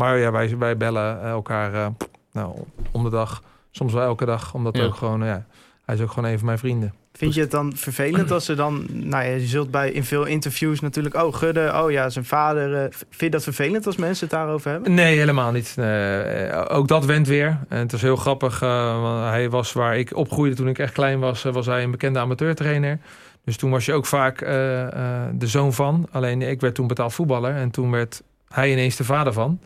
[0.00, 1.86] Maar ja, wij, wij bellen elkaar eh,
[2.32, 2.56] nou,
[2.92, 4.54] om de dag soms wel elke dag.
[4.54, 4.84] Omdat Ja.
[4.84, 5.46] ook gewoon, ja,
[5.84, 6.94] hij is ook gewoon een van mijn vrienden.
[7.12, 8.86] Vind je het dan vervelend als ze dan...
[8.92, 11.14] Nou ja, je zult bij in veel interviews natuurlijk...
[11.14, 12.74] Oh, Gudde, oh ja, zijn vader.
[12.74, 14.94] eh, vind je dat vervelend als mensen het daarover hebben?
[14.94, 15.74] Nee, helemaal niet.
[15.78, 17.58] Eh, ook dat went weer.
[17.68, 18.62] En het is heel grappig.
[18.62, 21.82] eh, want hij was waar ik opgroeide toen ik echt klein was, eh, was hij
[21.82, 22.98] een bekende amateurtrainer.
[23.44, 26.08] Dus toen was je ook vaak eh, eh, de zoon van.
[26.10, 27.54] Alleen ik werd toen betaald voetballer.
[27.54, 29.60] En toen werd hij ineens de vader van.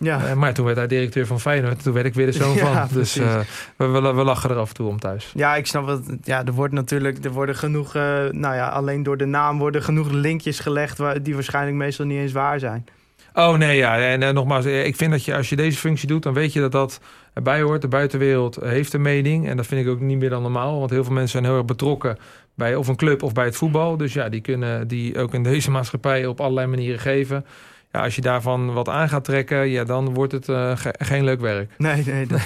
[0.00, 0.26] Ja.
[0.26, 1.82] Eh, maar toen werd hij directeur van Feyenoord.
[1.82, 2.96] Toen werd ik weer de zoon Ja, van.
[2.96, 3.38] Dus eh,
[3.76, 5.32] we, we, we lachen er af en toe om thuis.
[5.34, 6.04] Ja, ik snap het.
[6.22, 9.82] Ja, er wordt natuurlijk, er worden genoeg, eh, nou ja, alleen door de naam worden
[9.82, 12.86] genoeg linkjes gelegd waar, die waarschijnlijk meestal niet eens waar zijn.
[13.34, 13.98] Oh nee, ja.
[13.98, 16.72] En nogmaals, ik vind dat je als je deze functie doet, dan weet je dat
[16.72, 17.00] dat
[17.34, 17.82] erbij hoort.
[17.82, 19.48] De buitenwereld heeft een mening.
[19.48, 20.78] En dat vind ik ook niet meer dan normaal.
[20.78, 22.18] Want heel veel mensen zijn heel erg betrokken
[22.54, 23.96] bij of een club of bij het voetbal.
[23.96, 27.44] Dus ja, die kunnen die ook in deze maatschappij op allerlei manieren geven.
[27.92, 31.24] Ja, als je daarvan wat aan gaat trekken, ja, dan wordt het eh, ge- geen
[31.24, 31.70] leuk werk.
[31.78, 32.40] Nee, nee, dan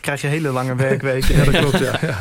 [0.00, 1.36] krijg je hele lange werkweken.
[1.36, 1.98] Ja, dat klopt, ja.
[2.08, 2.18] ja.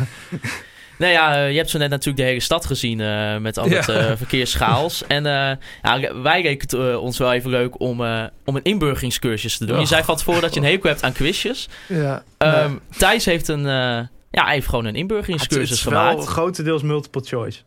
[0.98, 3.70] Nou ja, eh, je hebt zo net natuurlijk de hele stad gezien eh, met al
[3.70, 3.94] het Ja.
[3.94, 5.04] eh, verkeersschaals.
[5.08, 8.64] En eh, ja, wij leken het eh, ons wel even leuk om, eh, om een
[8.64, 9.76] inburgeringscursus te doen.
[9.76, 9.88] Je Och.
[9.88, 11.70] zei van tevoren dat je een hekel hebt aan quizjes.
[11.88, 12.24] ja.
[12.38, 14.00] Ehm, Thijs heeft een, eh,
[14.32, 16.28] ja, hij heeft gewoon een Het inburgeringscursus is wel gemaakt.
[16.28, 17.60] grotendeels multiple choice.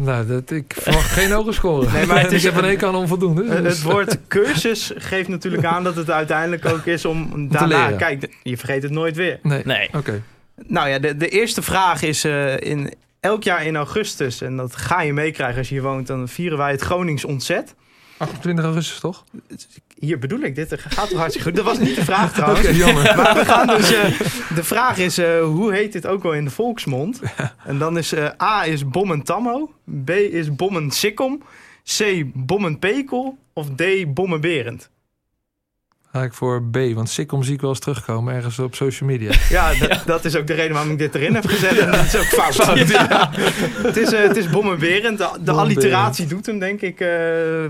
[0.00, 1.90] Nou, dat, ik verwacht geen hoge score.
[1.92, 3.62] Nee, maar het is- een hekel aan onvoldoende.
[3.62, 7.82] Dus- Het woord cursus geeft natuurlijk aan dat het uiteindelijk ook is om daarna...
[7.84, 7.96] leren.
[7.98, 9.38] Kijk, je vergeet het nooit weer.
[9.42, 9.88] Nee, Nee.
[9.96, 10.22] oké.
[10.66, 14.76] Nou ja, de, de eerste vraag is eh, in, elk jaar in augustus, en dat
[14.76, 17.74] ga je meekrijgen als je hier woont, dan vieren wij het Gronings Ontzet.
[18.20, 19.24] 28 augustus, toch?
[19.98, 21.56] Hier bedoel ik, dit gaat toch hartstikke goed.
[21.56, 22.66] Dat was niet de vraag trouwens.
[22.66, 23.02] Oké, jammer.
[23.16, 23.92] Maar we gaan dus.
[23.92, 24.20] eh,
[24.54, 27.20] de vraag is: eh, hoe heet dit ook wel in de volksmond?
[27.64, 29.72] En dan is eh, A is bommen tammo,
[30.04, 31.42] B is bommen sikkom,
[31.98, 33.82] C bommen pekel of D
[34.14, 34.90] bommen berend.
[36.12, 39.32] Ga ik voor B, want Sikkom zie ik wel eens terugkomen ergens op social media.
[39.50, 41.78] Ja, dat, dat is ook de reden waarom ik dit erin heb gezet.
[41.78, 42.88] En dat is ook fout.
[42.88, 43.30] Ja.
[43.88, 45.18] Het is, eh, het is bommen berend.
[45.18, 47.08] De, alliteratie doet hem, denk ik, eh,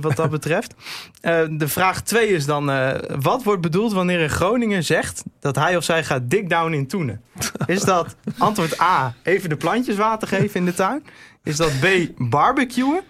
[0.01, 0.75] wat dat betreft.
[1.21, 5.57] Eh, de vraag 2 is dan: eh, wat wordt bedoeld wanneer een Groninger zegt dat
[5.57, 7.21] hij of zij gaat dig down in Toenen?
[7.67, 11.05] Is dat antwoord A, even de plantjes water geven in de tuin?
[11.45, 13.01] Is dat B, barbecuen?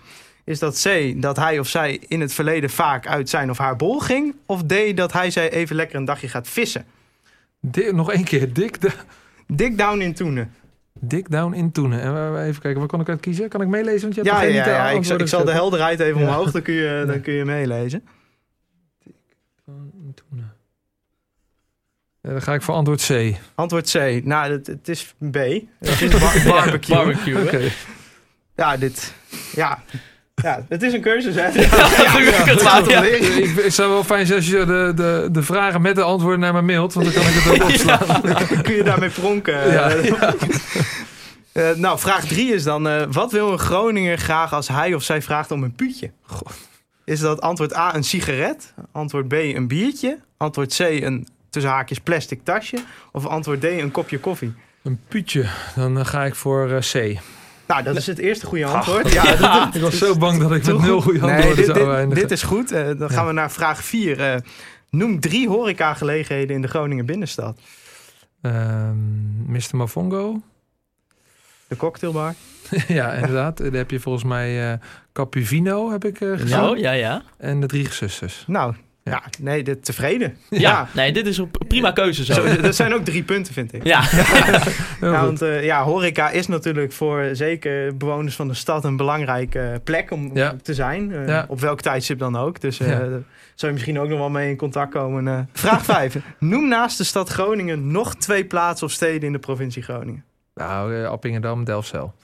[0.45, 3.77] Is dat C, dat hij of zij in het verleden vaak uit zijn of haar
[3.77, 4.37] bol ging?
[4.47, 6.85] Of D, dat hij zij even lekker een dagje gaat vissen?
[7.93, 8.91] Nog één keer, Dick, de,
[9.47, 10.53] Dig down in Toenen.
[11.03, 12.01] Dick Down in Toenen.
[12.01, 13.49] En even kijken, waar kon ik uit kiezen?
[13.49, 14.01] Kan ik meelezen?
[14.01, 14.75] Want je hebt Ja, ja, ja, ja.
[14.75, 16.27] Ik, zal, antwoorden ik zal de helderheid even Ja.
[16.29, 18.05] omhoog, dan kun, je, dan kun je meelezen.
[19.65, 20.53] Down in Toenen.
[22.21, 23.35] Ja, dan ga ik voor antwoord C.
[23.55, 24.25] Antwoord C.
[24.25, 25.35] Nou, het, het is B.
[25.35, 26.95] Het is bar- barbecue.
[26.97, 27.71] Barbecue.
[28.57, 29.15] Ja, dit...
[29.55, 29.83] Ja.
[30.43, 31.47] Ja, het is een cursus, hè?
[31.47, 33.01] ja.
[33.65, 36.53] Ik, zou wel fijn zijn als je de, de, de vragen met de antwoorden naar
[36.53, 38.21] me mailt, want dan kan ik het ook opslaan.
[38.51, 39.73] Dan kun je daarmee pronken.
[39.73, 39.93] Ja,
[41.53, 42.89] Eh, nou, vraag 3 is dan...
[42.89, 46.11] eh, wat wil een Groninger graag als hij of zij vraagt om een puutje?
[47.05, 48.75] Is dat antwoord A een sigaret?
[48.93, 50.19] Antwoord B een biertje?
[50.37, 52.77] Antwoord C een tussen haakjes plastic tasje?
[53.13, 54.53] Of antwoord D een kopje koffie?
[54.83, 57.17] Een puutje, dan eh, ga ik voor C.
[57.71, 59.13] Nou, dat is het eerste goede antwoord.
[59.13, 61.03] Ja, dat- Ik was zo bang dat ik met nul goed?
[61.03, 62.23] goede Nee, antwoorden dit, zou dit, eindigen.
[62.23, 62.73] dit is goed.
[62.73, 64.43] Eh, dan gaan we naar vraag 4.
[64.91, 67.59] noem drie horecagelegenheden in de Groningen binnenstad.
[68.43, 68.97] Ehm,
[69.53, 69.77] Mr.
[69.77, 70.41] Mafongo.
[71.69, 72.35] De cocktailbar.
[72.89, 73.57] ja, inderdaad.
[73.59, 74.79] Daar heb je volgens mij eh
[75.13, 76.49] Capuvino, heb ik eh, gezien.
[76.49, 77.23] Zo, ja, ja.
[77.39, 78.45] En de drie zusters.
[78.47, 80.37] Nou, ja, nee, dit, tevreden.
[80.51, 82.33] Ja, nee, dit is een prima keuze zo.
[82.33, 83.85] Zo, dat zijn ook drie punten, vind ik.
[83.85, 84.03] Ja,
[85.01, 90.11] want eh, ja, horeca is natuurlijk voor zeker bewoners van de stad een belangrijke plek
[90.11, 90.55] om Ja.
[90.63, 91.13] te zijn.
[91.13, 91.45] eh, Ja.
[91.49, 92.61] Op welk tijdstip dan ook.
[92.61, 92.99] Dus eh Ja.
[92.99, 93.09] daar
[93.55, 95.29] zou je misschien ook nog wel mee in contact komen.
[95.29, 95.39] eh.
[95.53, 96.17] Vraag 5.
[96.39, 100.25] Noem naast de stad Groningen nog twee plaatsen of steden in de provincie Groningen.
[100.55, 102.15] Nou, eh, Appingedam, Delfzijl.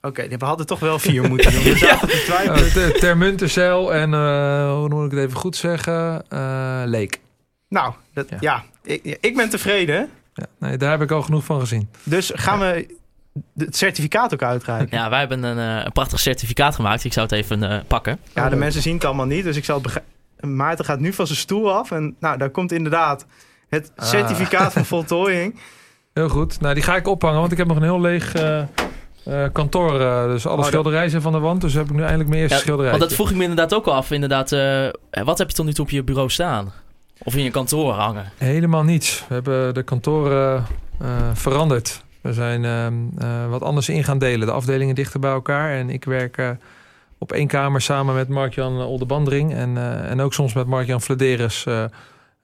[0.00, 1.62] Oké, we hadden toch wel vier moeten doen.
[1.72, 2.66] We zaten te twijfelen.
[2.66, 6.24] Uh, ter, Termunterzijl en, eh, hoe moet ik het even goed zeggen?
[6.28, 7.20] Eh Leek.
[7.68, 8.36] Nou, dat, Ja.
[8.40, 10.08] ja, ik, ik ben tevreden.
[10.34, 11.88] Ja, nee, daar heb ik al genoeg van gezien.
[12.02, 12.96] Dus gaan we
[13.56, 14.98] het certificaat ook uitreiken.
[14.98, 17.04] ja wij hebben een, eh, een prachtig certificaat gemaakt.
[17.04, 18.18] Ik zou het even eh, pakken.
[18.34, 20.56] Ja, de mensen zien het allemaal niet, dus ik zal het begrijpen.
[20.56, 23.26] Maarten gaat nu van zijn stoel af en nou, daar komt inderdaad
[23.68, 24.06] het Ah.
[24.06, 25.60] certificaat van voltooiing.
[26.14, 26.60] Heel goed.
[26.60, 28.32] Nou, die ga ik ophangen, want ik heb nog een heel leeg
[29.28, 30.00] eh, kantoor.
[30.00, 31.60] eh, dus alle dat- schilderijen zijn van de wand.
[31.60, 32.90] Dus heb ik nu eindelijk mijn eerste Ja, schilderij.
[32.90, 34.10] want dat vroeg ik me inderdaad ook al af.
[34.10, 34.88] Inderdaad, eh,
[35.24, 36.72] wat heb je tot nu toe op je bureau staan?
[37.22, 38.32] Of in je kantoor hangen?
[38.36, 39.24] Helemaal niets.
[39.28, 40.66] We hebben de kantoren
[41.32, 42.04] veranderd.
[42.20, 44.46] We zijn ehm, eh, wat anders in gaan delen.
[44.46, 45.72] De afdelingen dichter bij elkaar.
[45.72, 46.56] En ik werk
[47.18, 49.54] op één kamer samen met Mark-Jan Oldebandring.
[49.54, 49.76] En,
[50.08, 51.66] en ook soms met Mark-Jan Vladeres.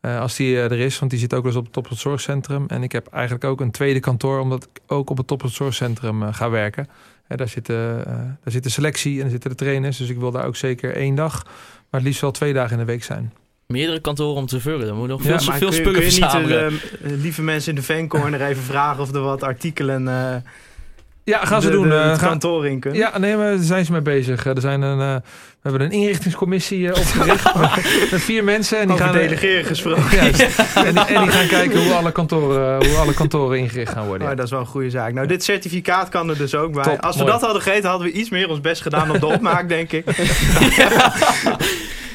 [0.04, 1.88] Eh, Eh, als die eh, er is, want die zit ook eens op het Top
[1.90, 2.64] Zorgcentrum.
[2.68, 6.22] En ik heb eigenlijk ook een tweede kantoor, omdat ik ook op het Top Zorgcentrum
[6.22, 6.88] uh, ga werken.
[7.28, 9.96] Daar, zit, daar zit de selectie en daar zitten de trainers.
[9.96, 12.78] Dus ik wil daar ook zeker één dag, maar het liefst wel twee dagen in
[12.78, 13.32] de week zijn.
[13.66, 14.86] Meerdere kantoren om te vullen.
[14.86, 17.70] Dan moet nog Ja, veel, kun je- spullen kun je niet de, eh, lieve mensen
[17.70, 20.36] in de fancorner even vragen of er wat artikelen eh
[21.24, 21.88] Ja, gaan ze de- doen.
[21.88, 23.00] de- eh, het gaan- kantoor in kunnen.
[23.00, 24.46] Ja, nee, maar daar zijn ze mee bezig.
[24.46, 25.14] Eh, Er zijn een, eh,
[25.62, 27.54] we hebben een inrichtingscommissie opgericht
[28.10, 28.78] met vier mensen.
[28.78, 30.16] En die Over gaan, delegeren gesproken.
[30.16, 30.40] Juist.
[30.74, 34.30] en, die, en die gaan kijken hoe alle kantoren, hoe alle kantoren ingericht gaan worden.
[34.30, 35.12] Oh, dat is wel een goede zaak.
[35.12, 36.82] Nou, dit certificaat kan er dus ook bij.
[36.82, 37.32] Top, Als we mooi.
[37.32, 40.04] dat hadden gegeten, hadden we iets meer ons best gedaan op de opmaak, denk ik.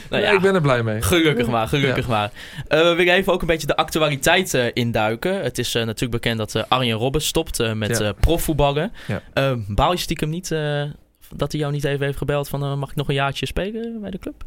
[0.09, 1.01] Nou Ja, ik ben er blij mee.
[1.01, 2.31] Gelukkig maar, gelukkig maar.
[2.67, 5.43] Eh, we willen even ook een beetje de actualiteit induiken.
[5.43, 8.91] Het is eh, natuurlijk bekend dat eh, Arjen Robben stopt met profvoetballen.
[9.07, 9.21] Ja.
[9.33, 10.55] Eh, baal je stiekem niet
[11.35, 12.79] dat hij jou niet even heeft gebeld van...
[12.79, 14.43] mag ik nog een jaartje spelen bij de club?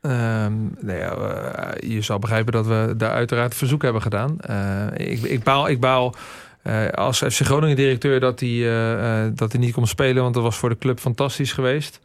[0.00, 4.38] Ehm, nou ja, eh, je zal begrijpen dat we daar uiteraard verzoek hebben gedaan.
[4.96, 6.14] Ik, ik baal, ik baal
[6.94, 8.60] als FC Groningen directeur dat hij,
[9.34, 12.00] dat hij niet kon spelen, want dat was voor de club fantastisch geweest.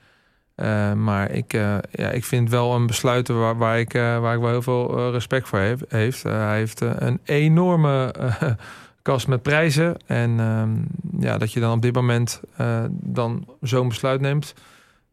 [0.56, 4.36] Eh, maar ik, eh, ja, ik vind wel een besluit waar, waar, ik, eh, waar
[4.36, 6.24] ik wel heel veel respect voor heb, heeft.
[6.24, 8.14] Hij heeft een enorme
[9.02, 9.98] kast met prijzen.
[10.06, 10.72] En ehm,
[11.20, 12.42] ja, dat je dan op dit moment
[12.90, 14.54] dan zo'n besluit neemt.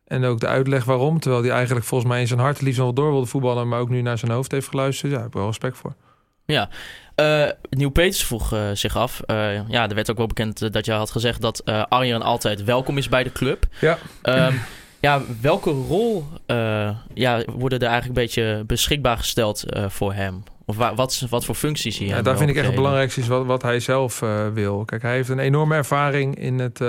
[0.07, 1.20] En ook de uitleg waarom.
[1.20, 3.68] Terwijl hij eigenlijk volgens mij in zijn hart liefst nog wel door wilde voetballen.
[3.68, 5.12] Maar ook nu naar zijn hoofd heeft geluisterd.
[5.12, 5.94] Ja, ik heb wel respect voor.
[7.14, 9.20] Eh Nieuw Peters vroeg zich af.
[9.68, 13.09] ja, er werd ook wel bekend dat je had gezegd dat Arjen altijd welkom is
[13.09, 13.66] bij de club.
[13.81, 13.98] Ja.
[14.22, 14.55] Ehm,
[15.02, 20.42] ja, welke rol eh, ja, worden er eigenlijk een beetje beschikbaar gesteld eh, voor hem?
[20.66, 23.28] Of wa- wat, wat voor functies hij Ja, daar vind ik echt het belangrijkste is
[23.28, 24.84] wat, wat hij zelf eh, wil.
[24.84, 26.80] Kijk, hij heeft een enorme ervaring in het,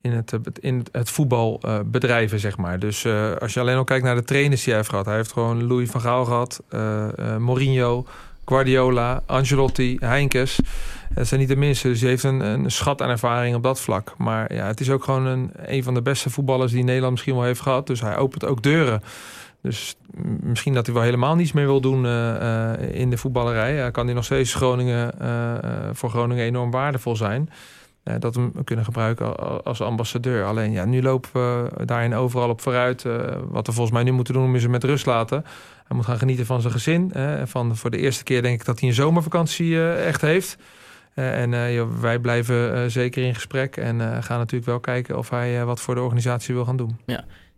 [0.00, 2.78] in het, in het, het voetbal eh, bedrijven, zeg maar.
[2.78, 3.06] Dus
[3.40, 5.06] als je alleen al kijkt naar de trainers die hij heeft gehad.
[5.06, 8.06] Hij heeft gewoon Louis van Gaal gehad, eh, eh, Mourinho,
[8.44, 10.58] Guardiola, Ancelotti, Heinkes.
[11.14, 13.80] Dat zijn niet de minste, dus hij heeft een, een schat aan ervaring op dat
[13.80, 14.14] vlak.
[14.18, 17.34] Maar ja, het is ook gewoon een, een van de beste voetballers die Nederland misschien
[17.34, 17.86] wel heeft gehad.
[17.86, 19.02] Dus hij opent ook deuren.
[19.64, 19.96] Dus
[20.40, 23.90] misschien dat hij wel helemaal niets meer wil doen eh, eh, in de voetballerij.
[23.90, 25.54] Kan hij nog steeds Groningen, eh,
[25.92, 27.50] voor Groningen enorm waardevol zijn.
[28.18, 30.44] Dat we hem kunnen gebruiken als ambassadeur.
[30.44, 33.02] Alleen ja, nu lopen we daarin overal op vooruit.
[33.48, 35.44] Wat we volgens mij nu moeten doen, is hem met rust laten.
[35.86, 37.12] Hij moet gaan genieten van zijn gezin.
[37.44, 40.56] van, voor de eerste keer denk ik dat hij een zomervakantie echt heeft.
[41.14, 43.76] Eh, en eh, ja, wij blijven eh, zeker in gesprek.
[43.76, 46.98] En gaan natuurlijk wel kijken of hij wat voor de organisatie wil gaan doen.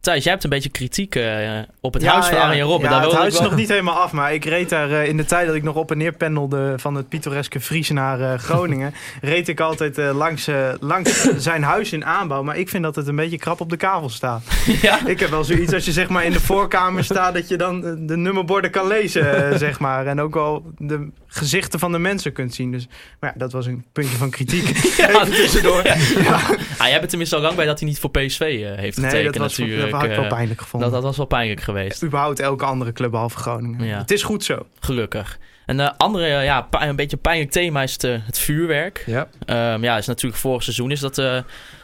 [0.06, 2.42] Thijs, jij hebt een beetje kritiek eh, op het Ja, huis van ja.
[2.44, 2.90] Arjen Robben.
[2.90, 5.16] Ja, het huis is wel- nog niet helemaal af, maar ik reed daar eh, in
[5.16, 8.38] de tijd dat ik nog op en neer pendelde van het pittoreske Fries naar eh,
[8.38, 10.48] Groningen, reed ik altijd langs,
[10.80, 12.42] langs zijn huis in aanbouw.
[12.42, 14.42] Maar ik vind dat het een beetje krap op de kavel staat.
[14.82, 15.06] ja?
[15.06, 17.80] Ik heb wel zoiets als je zeg maar in de voorkamer staat, dat je dan
[18.06, 20.06] de nummerborden kan lezen, zeg maar.
[20.06, 22.72] En ook wel de gezichten van de mensen kunt zien.
[22.72, 22.88] Dus,
[23.20, 24.94] maar ja, dat was een puntje van kritiek.
[24.96, 25.82] Ja, tussendoor.
[25.84, 26.40] Ja.
[26.78, 28.38] Ah, jij bent tenminste al lang bij dat hij niet voor PSV
[28.76, 29.54] heeft Nee, getekend dat was
[30.00, 30.90] dat had ik wel eh, pijnlijk gevonden.
[30.90, 32.04] dat, dat was wel pijnlijk geweest.
[32.04, 33.87] Überhaupt elke andere club behalve Groningen.
[33.87, 33.98] Ja.
[33.98, 34.66] Het is goed zo.
[34.80, 35.38] Gelukkig.
[35.66, 39.02] Een eh, andere, ja, een beetje pijnlijk thema is het, eh, het vuurwerk.
[39.06, 39.28] Ja.
[39.44, 41.18] Ehm, ja, is natuurlijk vorig seizoen is dat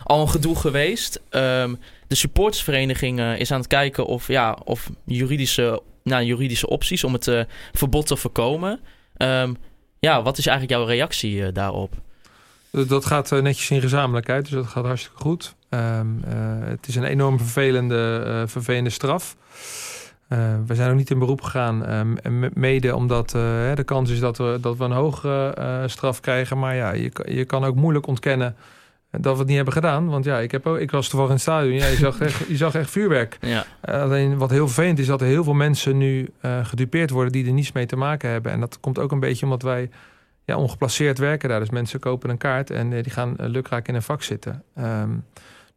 [0.05, 1.21] al een gedoe geweest.
[1.31, 1.75] Ehm,
[2.07, 7.13] de supportersvereniging eh, is aan het kijken of, ja, of juridische, nou, juridische opties om
[7.13, 8.81] het verbod te voorkomen.
[9.17, 9.55] Ehm,
[9.99, 11.95] ja, wat is eigenlijk jouw reactie daarop?
[12.73, 15.55] Dat- gaat eh, netjes in gezamenlijkheid, dus dat gaat hartstikke goed.
[15.69, 16.33] Ehm, eh,
[16.69, 19.37] het is een enorm vervelende, eh, vervelende straf.
[20.67, 24.59] We zijn ook niet in beroep gegaan, ehm, mede omdat de kans is dat we,
[24.61, 26.59] dat we een hogere straf krijgen.
[26.59, 28.57] Maar ja, je, kan- je kan ook moeilijk ontkennen
[29.11, 30.09] dat we het niet hebben gedaan.
[30.09, 31.75] Want ja, ik, heb ook, ik was toevallig in het stadion.
[31.75, 33.39] Ja, je, zag echt, je zag echt vuurwerk.
[33.41, 36.29] Ja, alleen wat heel vervelend is dat er heel veel mensen nu
[36.63, 38.53] gedupeerd worden die er niets mee te maken hebben.
[38.53, 39.91] En dat komt ook een beetje omdat wij
[40.45, 41.61] ja, ongeplaceerd werken daar.
[41.61, 44.63] Dus mensen kopen een kaart en eh, die gaan uh, lukraak in een vak zitten.
[44.75, 45.11] Ehm,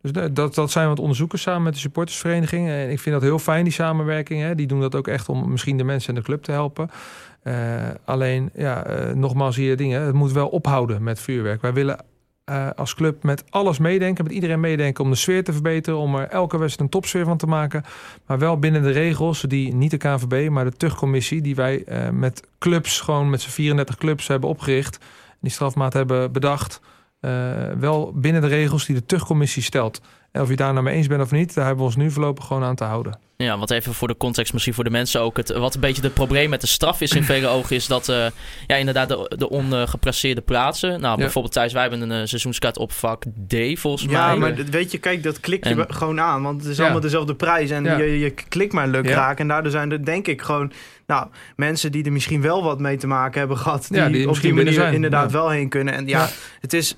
[0.02, 2.70] dus da- dat, dat zijn wat onderzoekers samen met de supportersvereniging.
[2.70, 4.42] En ik vind dat heel fijn, die samenwerking.
[4.42, 4.56] Hè.
[4.56, 6.90] Die doen dat ook echt om misschien de mensen in de club te helpen.
[7.44, 7.54] Eh,
[8.06, 10.02] alleen, ja, eh, nogmaals hier dingen.
[10.02, 11.62] Het moet wel ophouden met vuurwerk.
[11.62, 12.00] Wij willen
[12.46, 16.16] eh, als club met alles meedenken, met iedereen meedenken om de sfeer te verbeteren, om
[16.16, 17.84] er elke wedstrijd een topsfeer van te maken.
[18.26, 22.10] Maar wel binnen de regels die niet de KNVB, maar de tuchtcommissie, die wij eh,
[22.10, 25.00] met clubs, gewoon met z'n 34 clubs hebben opgericht,
[25.42, 26.82] die strafmaat hebben bedacht.
[27.20, 27.32] eh,
[27.80, 30.02] wel binnen de regels die de tuchtcommissie stelt.
[30.36, 32.12] En of je daar nou mee eens bent of niet, daar hebben we ons nu
[32.12, 33.20] voorlopig gewoon aan te houden.
[33.38, 35.38] Ja, want even voor de context, misschien voor de mensen ook.
[35.38, 38.10] Het, wat een beetje het probleem met de straf is in vele ogen, is dat
[38.10, 38.26] eh,
[38.68, 41.02] ja, inderdaad de, de ongeplaceerde plaatsen.
[41.02, 44.38] Nou, bijvoorbeeld thuis, wij hebben een uh, seizoenskaart op vak D volgens ja, mij.
[44.38, 46.42] maar weet je, kijk, dat klik je en, gewoon aan.
[46.44, 49.40] Want het is allemaal dezelfde prijs en je, je klikt maar luk raak.
[49.40, 50.72] En daardoor zijn er denk ik gewoon
[51.08, 53.88] nou, mensen die er misschien wel wat mee te maken hebben gehad.
[53.92, 55.94] Die, die op die manier inderdaad wel heen kunnen.
[55.94, 56.30] En ja,
[56.62, 56.98] het is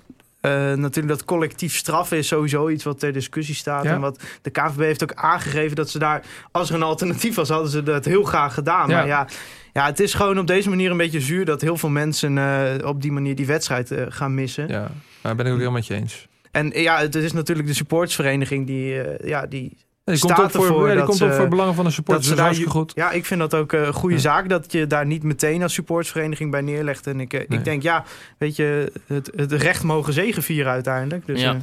[0.76, 3.84] natuurlijk dat collectief straffen is sowieso iets wat ter discussie staat.
[3.84, 3.94] Ja.
[3.94, 7.50] En wat de KVB heeft ook aangegeven dat ze daar, als er een alternatief was,
[7.50, 8.90] hadden ze dat heel graag gedaan.
[8.90, 8.98] Ja.
[8.98, 9.28] Maar ja,
[9.74, 12.74] ja, het is gewoon op deze manier een beetje zuur dat heel veel mensen uh,
[12.84, 14.68] op die manier die wedstrijd uh, gaan missen.
[14.68, 16.28] Ja, daar ben ik ook helemaal met je eens.
[16.52, 19.78] En ja, het is natuurlijk de supportsvereniging die, ja, die
[20.14, 22.28] die komt ook voor, ja, die komt ook voor belangen van de supporters.
[22.28, 22.92] Dat is hartstikke goed.
[22.96, 24.22] Ja, ik vind dat ook een goede ja.
[24.22, 27.08] zaak dat je daar niet meteen als supportsvereniging bij neerlegt.
[27.08, 27.46] En ik, nee.
[27.48, 28.04] ik denk, ja,
[28.38, 31.26] weet je, het, het recht mogen zegevieren uiteindelijk.
[31.26, 31.54] Dus, ja.
[31.54, 31.60] Uh,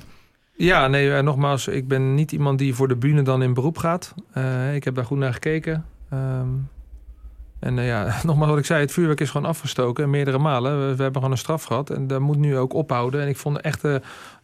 [0.56, 3.78] ja, nee, uh, nogmaals, ik ben niet iemand die voor de bühne dan in beroep
[3.78, 4.14] gaat.
[4.36, 5.86] Uh, ik heb daar goed naar gekeken.
[6.12, 6.68] Um,
[7.64, 10.72] en uh, ja, nogmaals wat ik zei, het vuurwerk is gewoon afgestoken meerdere malen.
[10.72, 13.22] We, we, hebben gewoon een straf gehad en dat moet nu ook ophouden.
[13.22, 13.94] En ik vond echt, uh,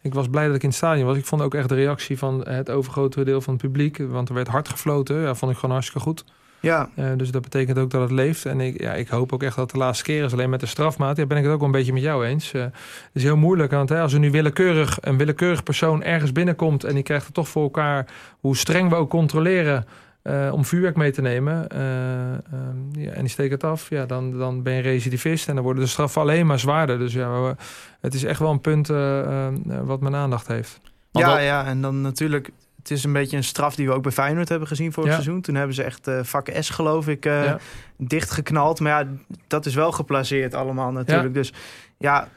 [0.03, 1.17] ik was blij dat ik in het stadion was.
[1.17, 4.35] Ik vond ook echt de reactie van het overgrote deel van het publiek, want er
[4.35, 5.21] werd hard gefloten.
[5.21, 6.25] Ja, vond ik gewoon hartstikke goed.
[6.61, 6.89] Ja.
[6.97, 8.47] Uh, dus dat betekent ook dat het leeft.
[8.47, 10.33] En ik, ja, ik hoop ook echt dat de laatste keer is.
[10.33, 12.53] Alleen met de strafmaat, ja, ben ik het ook wel een beetje met jou eens.
[12.53, 12.73] Uh, het
[13.13, 16.95] is heel moeilijk, want hè, als er nu willekeurig een willekeurig persoon ergens binnenkomt en
[16.95, 18.07] die krijgt het toch voor elkaar,
[18.41, 19.87] hoe streng we ook controleren.
[20.23, 24.07] Uh, om vuurwerk mee te nemen uh, uh, ja, en die steekt het af, ja,
[24.07, 26.99] dan, dan ben je recidivist en dan worden de straffen alleen maar zwaarder.
[26.99, 27.57] Dus ja, we,
[28.01, 29.49] het is echt wel een punt eh,
[29.83, 30.81] wat mijn aandacht heeft.
[31.11, 31.43] Ja, dat...
[31.43, 34.49] ja, en dan natuurlijk, het is een beetje een straf die we ook bij Feyenoord
[34.49, 35.19] hebben gezien voor het Ja.
[35.21, 35.43] seizoen.
[35.43, 37.59] Toen hebben ze echt vak S, geloof ik, eh, Ja.
[37.97, 38.81] dichtgeknald.
[38.81, 39.11] Maar ja,
[39.47, 41.35] dat is wel geplaceerd allemaal natuurlijk.
[41.35, 41.53] Dus
[41.99, 42.29] ja,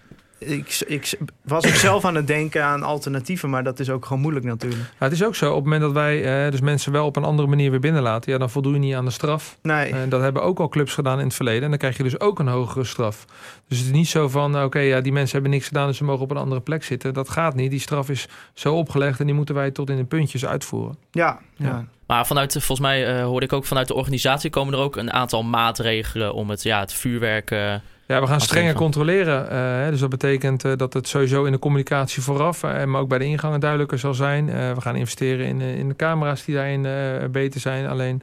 [0.46, 4.22] ik, ik was ook zelf aan het denken aan alternatieven, maar dat is ook gewoon
[4.22, 4.82] moeilijk natuurlijk.
[4.82, 7.16] Ja, het is ook zo, op het moment dat wij eh, dus mensen wel op
[7.16, 9.58] een andere manier weer binnenlaten, ja, dan voldoe je niet aan de straf.
[9.62, 11.64] Nee, En dat hebben ook al clubs gedaan in het verleden.
[11.64, 13.26] En dan krijg je dus ook een hogere straf.
[13.68, 16.04] Dus het is niet zo van, oké, ja, die mensen hebben niks gedaan, dus ze
[16.04, 17.14] mogen op een andere plek zitten.
[17.14, 17.72] Dat gaat niet.
[17.72, 20.98] Die straf is zo opgelegd en die moeten wij tot in de puntjes uitvoeren.
[21.12, 21.66] ja, ja.
[21.68, 21.86] Ja.
[22.08, 25.12] Maar vanuit, volgens mij eh, hoorde ik ook vanuit de organisatie komen er ook een
[25.14, 27.52] aantal maatregelen om het, ja, het vuurwerk.
[27.52, 27.74] eh,
[28.14, 29.50] Ja, we gaan strenger controleren.
[29.50, 33.08] eh, dus dat betekent eh, dat het sowieso in de communicatie vooraf, eh, maar ook
[33.08, 34.46] bij de ingangen duidelijker zal zijn.
[34.46, 36.88] We gaan investeren in, in de camera's die daarin
[37.32, 37.88] beter zijn.
[37.88, 38.22] Alleen,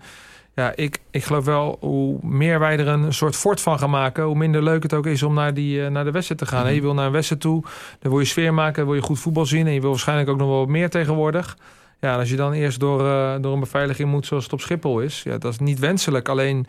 [0.54, 4.24] ja, ik, ik geloof wel, hoe meer wij er een soort fort van gaan maken,
[4.24, 6.66] hoe minder leuk het ook is om naar, die, naar de wedstrijd te gaan.
[6.66, 6.70] hè.
[6.72, 7.62] Je wil naar een wedstrijd toe,
[7.98, 9.66] dan wil je sfeer maken, wil je goed voetbal zien.
[9.66, 11.56] En je wil waarschijnlijk ook nog wel wat meer tegenwoordig.
[12.00, 12.98] Ja, en als je dan eerst door,
[13.40, 16.28] door een beveiliging moet zoals het op Schiphol is, ja, dat is niet wenselijk.
[16.28, 16.66] Alleen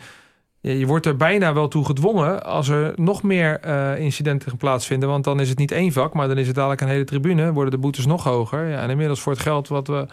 [0.62, 5.10] je wordt er bijna wel toe gedwongen als er nog meer eh, incidenten gaan plaatsvinden.
[5.10, 7.52] Want dan is het niet één vak, maar dan is het dadelijk een hele tribune.
[7.52, 8.68] Worden de boetes nog hoger.
[8.70, 10.06] Ja, en inmiddels voor het geld wat we,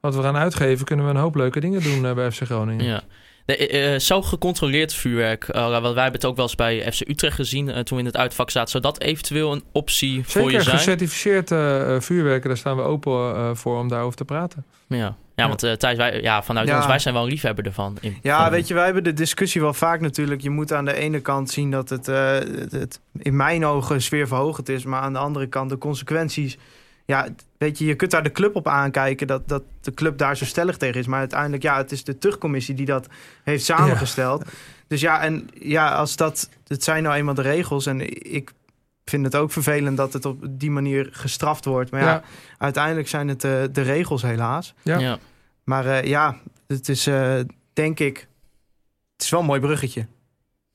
[0.00, 2.84] wat we gaan uitgeven, kunnen we een hoop leuke dingen doen eh, bij FC Groningen.
[2.84, 3.02] Ja.
[3.46, 7.34] Nee, eh, zou gecontroleerd vuurwerk, want wij hebben het ook wel eens bij FC Utrecht
[7.34, 10.62] gezien toen we in het uitvak zaten, zou dat eventueel een optie voor je Zeker
[10.64, 10.76] zijn?
[10.76, 14.64] gecertificeerd eh, vuurwerken, daar staan we open voor om daarover te praten.
[14.88, 15.48] Ja, ja, Ja.
[15.48, 16.76] want eh Thijs, wij, ja, vanuit Ja.
[16.76, 17.96] ons, wij zijn wel een liefhebber ervan.
[18.00, 20.40] In, Ja, van- weet je, wij hebben de discussie wel vaak natuurlijk.
[20.40, 24.02] Je moet aan de ene kant zien dat het, eh, het, het in mijn ogen
[24.02, 24.84] sfeerverhogend is.
[24.84, 26.58] Maar aan de andere kant de consequenties.
[27.06, 27.26] Ja,
[27.58, 30.44] weet je, je kunt daar de club op aankijken dat, dat de club daar zo
[30.44, 31.06] stellig tegen is.
[31.06, 33.06] Maar uiteindelijk, ja, het is de terugcommissie die dat
[33.42, 34.44] heeft samengesteld.
[34.88, 37.86] Dus ja, en ja, als dat, het zijn nou eenmaal de regels.
[37.86, 38.00] En
[38.34, 38.52] ik
[39.04, 41.90] vind het ook vervelend dat het op die manier gestraft wordt.
[41.90, 42.22] Maar ja, Ja.
[42.58, 44.74] uiteindelijk zijn het eh, de regels helaas.
[44.82, 44.98] Ja.
[44.98, 45.18] ja.
[45.64, 46.36] Maar eh, ja,
[46.66, 47.34] het is eh,
[47.72, 48.28] denk ik.
[49.12, 50.06] Het is wel een mooi bruggetje.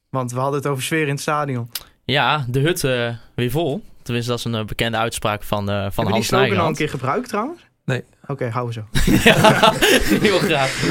[0.09, 1.69] Want we hadden het over sfeer in het stadion.
[2.05, 3.83] Ja, de hut eh, weer vol.
[4.01, 6.49] Tenminste, dat is een bekende uitspraak van, eh van Hebben we die Hans slogan al
[6.49, 6.77] een Nijland.
[6.77, 7.61] keer gebruikt trouwens?
[8.31, 9.11] Oké, houden we zo.
[9.29, 9.73] ja,
[10.21, 10.83] heel graag.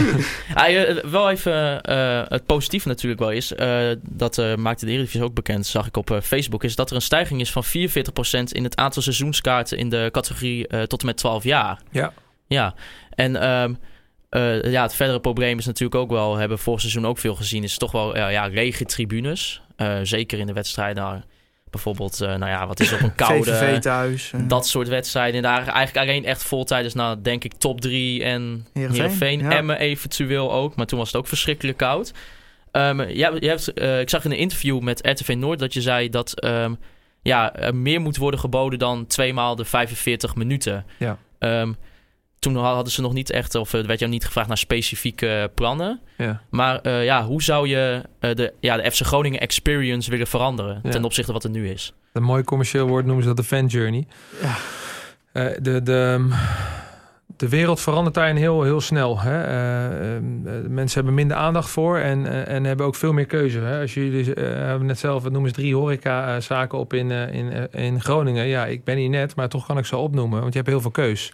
[0.48, 3.54] Ja, eh, wel even eh, het positieve natuurlijk wel is.
[3.54, 6.64] eh, dat eh, maakte de Eredivisie ook bekend, zag ik op Facebook.
[6.64, 7.68] Is dat er een stijging is van 44%
[8.52, 11.80] in het aantal seizoenskaarten in de categorie tot en met 12 jaar.
[11.90, 12.12] Ja.
[12.46, 12.74] Ja,
[13.10, 13.74] en ehm,
[14.30, 17.34] eh, ja, het verdere probleem is natuurlijk ook wel, hebben we vorig seizoen ook veel
[17.34, 19.62] gezien, is toch wel ja, ja, lege tribunes.
[20.02, 21.24] Zeker in de wedstrijden.
[21.70, 23.54] Bijvoorbeeld, eh, nou ja, wat is op een koude...
[23.56, 24.30] VVV thuis.
[24.34, 25.36] eh, Dat soort wedstrijden.
[25.36, 29.38] En daar eigenlijk alleen echt vol tijdens, nou denk ik, top 3 en Heerenveen, Heerenveen.
[29.40, 29.50] ja.
[29.50, 30.76] Emmen eventueel ook.
[30.76, 32.12] Maar toen was het ook verschrikkelijk koud.
[32.70, 35.80] Ehm, ja, je hebt, eh, ik zag in een interview met RTV Noord dat je
[35.80, 36.74] zei dat ehm,
[37.22, 40.84] ja, er meer moet worden geboden dan tweemaal de 45 minuten.
[40.98, 41.18] Ja.
[41.38, 41.72] Ehm,
[42.38, 46.00] toen hadden ze nog niet echt, of er werd jou niet gevraagd naar specifieke plannen.
[46.16, 46.40] Ja.
[46.50, 50.80] Maar eh, ja, hoe zou je eh, de, ja, de FC Groningen experience willen veranderen
[50.82, 50.90] Ja.
[50.90, 51.92] ten opzichte van wat er nu is?
[52.12, 54.06] Een mooi commercieel woord noemen ze dat de fan journey.
[54.42, 54.54] Ja.
[55.32, 56.28] Eh, de, de,
[57.36, 59.20] de wereld verandert daarin heel, heel snel.
[59.20, 59.42] Hè?
[59.42, 60.22] Eh, eh,
[60.68, 63.58] mensen hebben minder aandacht voor en, eh, en hebben ook veel meer keuze.
[63.58, 63.80] Hè?
[63.80, 67.52] Als jullie eh, hebben net zelf, het noemen ze drie horeca-zaken op in, eh, in,
[67.52, 68.46] eh, in Groningen.
[68.46, 70.80] Ja, ik ben hier net, maar toch kan ik ze opnoemen, want je hebt heel
[70.80, 71.32] veel keus.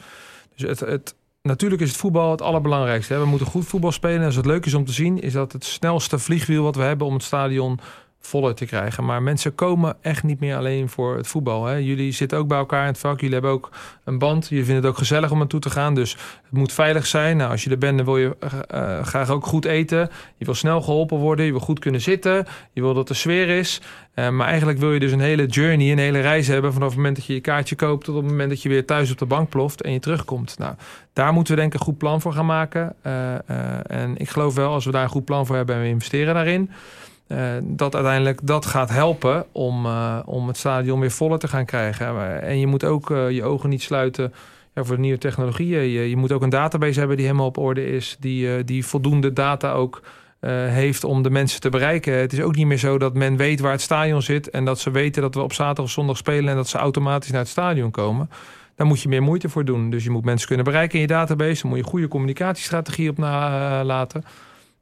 [0.57, 3.19] Dus het, natuurlijk is het voetbal het allerbelangrijkste.
[3.19, 4.21] We moeten goed voetbal spelen.
[4.21, 6.83] En als het leuk is om te zien, is dat het snelste vliegwiel wat we
[6.83, 7.79] hebben om het stadion
[8.27, 9.05] voller te krijgen.
[9.05, 11.65] Maar mensen komen echt niet meer alleen voor het voetbal.
[11.65, 11.75] Hè?
[11.75, 13.21] Jullie zitten ook bij elkaar in het vak.
[13.21, 13.71] Jullie hebben ook
[14.05, 14.49] een band.
[14.49, 15.95] Jullie vinden het ook gezellig om naartoe te gaan.
[15.95, 17.37] Dus het moet veilig zijn.
[17.37, 20.11] Nou, als je er bent, dan wil je eh, graag ook goed eten.
[20.37, 21.45] Je wil snel geholpen worden.
[21.45, 22.47] Je wil goed kunnen zitten.
[22.73, 23.81] Je wil dat er sfeer is.
[24.15, 26.73] Uh, maar eigenlijk wil je dus een hele journey, een hele reis hebben...
[26.73, 28.05] vanaf het moment dat je je kaartje koopt...
[28.05, 30.59] tot op het moment dat je weer thuis op de bank ploft en je terugkomt.
[30.59, 30.75] Nou,
[31.13, 32.95] daar moeten we denk ik een goed plan voor gaan maken.
[33.87, 35.75] En ik geloof wel, als we daar een goed plan voor hebben...
[35.75, 36.71] en we investeren daarin...
[37.29, 41.65] Uh, dat uiteindelijk dat gaat helpen om, uh, om het stadion weer voller te gaan
[41.65, 42.43] krijgen.
[42.43, 44.33] En je moet ook je ogen niet sluiten
[44.75, 45.83] ja, voor nieuwe technologieën.
[45.83, 49.33] Je, je, moet ook een database hebben die helemaal op orde is, die, die voldoende
[49.33, 50.03] data ook
[50.69, 52.15] heeft om de mensen te bereiken.
[52.15, 54.81] Het is ook niet meer zo dat men weet waar het stadion zit en dat
[54.81, 57.49] ze weten dat we op zaterdag of zondag spelen en dat ze automatisch naar het
[57.49, 58.31] stadion komen.
[58.77, 59.91] Daar moet je meer moeite voor doen.
[59.91, 61.63] Dus je moet mensen kunnen bereiken in je database.
[61.63, 64.25] Dan moet je goede communicatiestrategie op nalaten.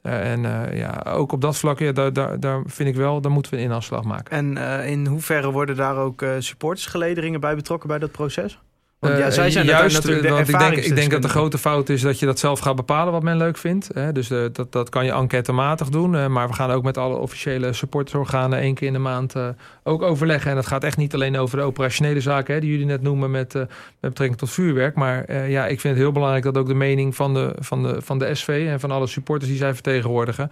[0.02, 3.20] Uh, en uh, ja, ook op dat vlak, ja, daar, daar, daar vind ik wel,
[3.20, 4.36] daar moeten we een inhaalslag maken.
[4.36, 8.60] En uh, in hoeverre worden daar ook supportersgelederingen bij betrokken bij dat proces?
[9.02, 11.58] Want ja, zij zijn juist, natuurlijk de want ik denk, ik denk dat de grote
[11.58, 13.88] fout is dat je dat zelf gaat bepalen wat men leuk vindt.
[13.94, 14.12] Hè?
[14.12, 16.32] Dus dat, dat kan je enquêtematig doen.
[16.32, 19.34] maar we gaan ook met alle officiële supportersorganen één keer in de maand
[19.82, 20.50] ook overleggen.
[20.50, 23.30] En dat gaat echt niet alleen over de operationele zaken hè, die jullie net noemen
[23.30, 23.68] met, met
[24.00, 24.94] betrekking tot vuurwerk.
[24.94, 28.02] Maar ja, ik vind het heel belangrijk dat ook de mening van de, van de,
[28.02, 30.50] van de SV en van alle supporters die zij vertegenwoordigen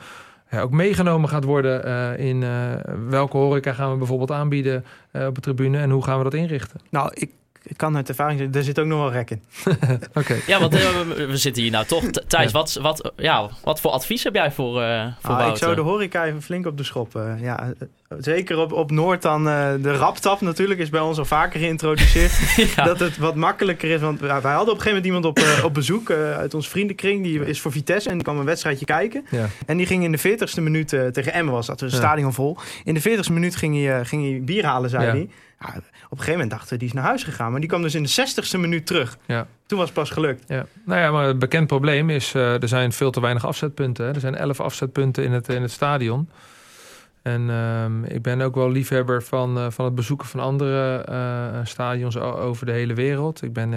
[0.50, 2.50] ja, ook meegenomen gaat worden uh, in uh,
[3.08, 6.34] welke horeca gaan we bijvoorbeeld aanbieden uh, op de tribune en hoe gaan we dat
[6.34, 6.80] inrichten?
[6.90, 7.30] Nou, ik,
[7.70, 9.42] ik kan uit ervaring zeggen, er zit ook nog wel rek in.
[9.64, 10.08] Oké.
[10.14, 10.42] Okay.
[10.46, 12.04] Ja, want we, we, zitten hier nou toch.
[12.04, 12.58] Thijs, ja.
[12.58, 14.72] wat, wat, ja, wat voor advies heb jij voor,
[15.20, 17.20] voor ah, Ik zou de horeca even flink op de schop.
[17.40, 17.72] ja,
[18.18, 19.44] zeker op, op Noord dan
[19.82, 22.32] de raptap natuurlijk is bij ons al vaker geïntroduceerd.
[22.76, 22.84] ja.
[22.84, 24.00] Dat het wat makkelijker is.
[24.00, 27.22] Want wij hadden op een gegeven moment iemand op, op bezoek uit ons vriendenkring.
[27.22, 29.24] Die is voor Vitesse en die kwam een wedstrijdje kijken.
[29.30, 29.46] Ja.
[29.66, 31.78] En die ging in de 40ste minuut tegen Emmen was dat.
[31.78, 32.56] Dus een stadion vol.
[32.84, 35.28] In de 40ste minuut ging hij, ging hij bier halen, zei hij.
[35.60, 35.80] Ja,
[36.18, 37.50] een gegeven moment dachten we, die is naar huis gegaan.
[37.50, 39.18] Maar die kwam dus in de 60ste minuut terug.
[39.26, 39.46] Ja.
[39.66, 40.44] Toen was het pas gelukt.
[40.48, 40.66] Ja.
[40.84, 44.04] Nou ja, maar het bekend probleem is, uh, er zijn veel te weinig afzetpunten.
[44.04, 44.12] Hè.
[44.12, 46.28] Er zijn 11 afzetpunten in het, in het stadion.
[47.22, 51.58] En uh, ik ben ook wel liefhebber van, uh, van het bezoeken van andere uh,
[51.64, 53.42] stadions over de hele wereld.
[53.42, 53.68] Ik ben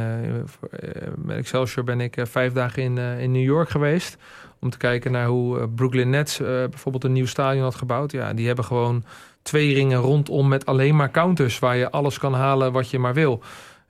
[1.16, 4.18] met Excelsior ben ik vijf dagen in, in New York geweest.
[4.64, 8.12] Om te kijken naar hoe Brooklyn Nets bijvoorbeeld een nieuw stadion had gebouwd.
[8.12, 9.04] Ja, die hebben gewoon
[9.42, 11.60] twee ringen rondom met alleen maar counters...
[11.60, 13.42] waar je alles kan halen wat je maar wil.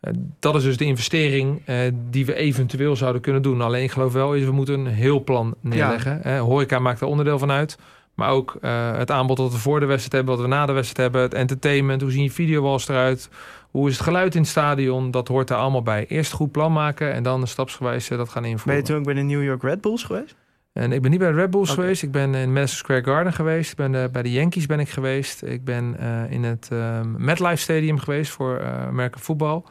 [0.02, 1.76] Uh, dat is dus de investering uh,
[2.10, 3.62] die we eventueel zouden kunnen doen.
[3.62, 6.22] Alleen ik geloof wel, is we moeten een heel plan neerleggen.
[6.24, 6.40] Ja.
[6.40, 7.78] Horeca maakt er onderdeel van uit.
[8.14, 8.58] Maar ook
[8.96, 10.36] het aanbod dat we voor de wedstrijd hebben...
[10.36, 12.02] wat we na de wedstrijd hebben, het entertainment...
[12.02, 13.30] hoe zien je videowalls eruit...
[13.72, 15.12] Hoe is het geluid in het stadion?
[15.12, 16.06] Dat hoort daar allemaal bij.
[16.08, 18.74] Eerst goed plan maken en dan stapsgewijs dat gaan invoeren.
[18.74, 20.36] Ben je toen ook bij de New York Red Bulls geweest?
[20.74, 21.84] En ik ben niet bij de Red Bulls okay.
[21.84, 22.04] geweest.
[22.04, 23.72] Ik ben in Madison Square Garden geweest.
[23.72, 25.44] Ik ben uh, bij de Yankees ben ik geweest.
[25.44, 29.70] Ik ben uh, in het uh, MetLife Stadium geweest voor American voetbal.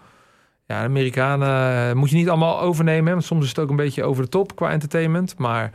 [0.67, 3.13] Ja, de Amerikanen moet je niet allemaal overnemen.
[3.13, 5.39] Want soms is het ook een beetje over de top qua entertainment.
[5.39, 5.71] Maar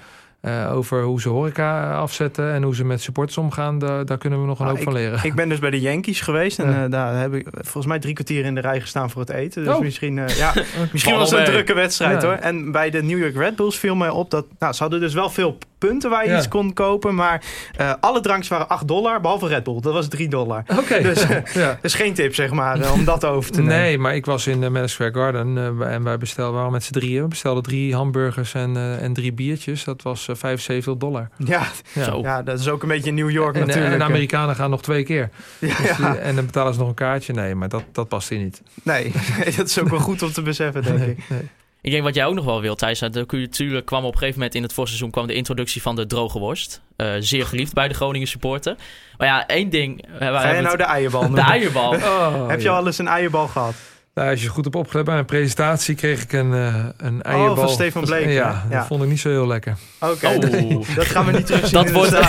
[0.47, 4.41] uh, over hoe ze horeca afzetten en hoe ze met supporters omgaan, daar, daar kunnen
[4.41, 5.19] we nog een nou, hoop ik, van leren.
[5.23, 6.83] Ik ben dus bij de Yankees geweest en ja.
[6.83, 9.63] uh, daar heb ik volgens mij drie kwartier in de rij gestaan voor het eten.
[9.63, 9.81] Dus oh.
[9.81, 10.53] misschien, uh, ja,
[10.91, 12.27] misschien was het een drukke wedstrijd ja.
[12.27, 12.37] hoor.
[12.37, 15.13] En bij de New York Red Bulls viel mij op dat, nou, ze hadden dus
[15.13, 16.37] wel veel punten waar je ja.
[16.37, 17.43] iets kon kopen, maar
[17.99, 19.79] alle drankjes waren 8 dollar, behalve Red Bull.
[19.79, 20.63] Dat was 3 dollar.
[20.67, 20.79] Oké.
[20.79, 21.05] Okay.
[21.07, 21.77] Dus, ja.
[21.81, 23.77] dus geen tip zeg maar om dat over te nemen.
[23.77, 27.21] Nee, maar ik was in Madison Square Garden en wij bestelden, waren met z'n drieën.
[27.21, 29.83] We bestelden drie hamburgers en, en drie biertjes.
[29.83, 31.29] Dat was 75 dollar.
[31.37, 32.17] Ja, ja.
[32.21, 33.93] ja, dat is ook een beetje New York en, natuurlijk.
[33.93, 35.29] En de Amerikanen gaan nog twee keer.
[35.59, 37.33] Ja, dus die, en dan betalen ze nog een kaartje.
[37.33, 38.61] Nee, maar dat, dat past hier niet.
[38.83, 39.11] Nee,
[39.55, 41.23] dat is ook wel goed om te beseffen, denk nee, ik.
[41.29, 41.49] Nee.
[41.81, 42.99] Ik denk wat jij ook nog wel wilt, Thijs.
[42.99, 46.39] Natuurlijk kwam op een gegeven moment in het voorseizoen kwam de introductie van de droge
[46.39, 46.81] worst.
[46.97, 48.75] Uh, zeer geliefd bij de Groningen supporter.
[49.17, 50.05] Maar ja, één ding.
[50.19, 51.93] Ga je nou de eierbal De eierbal.
[51.93, 53.75] Oh, Heb je al eens een eierbal gehad?
[54.17, 57.51] Nou, als je goed op opgelet bij een presentatie kreeg ik een, uh, een eierbal.
[57.51, 58.25] Oh, van Stefan Bleek.
[58.25, 59.77] Ja, ja, dat vond ik niet zo heel lekker.
[59.99, 60.87] Oké, okay, oh.
[60.95, 62.11] dat gaan we niet terugzien dat wordt,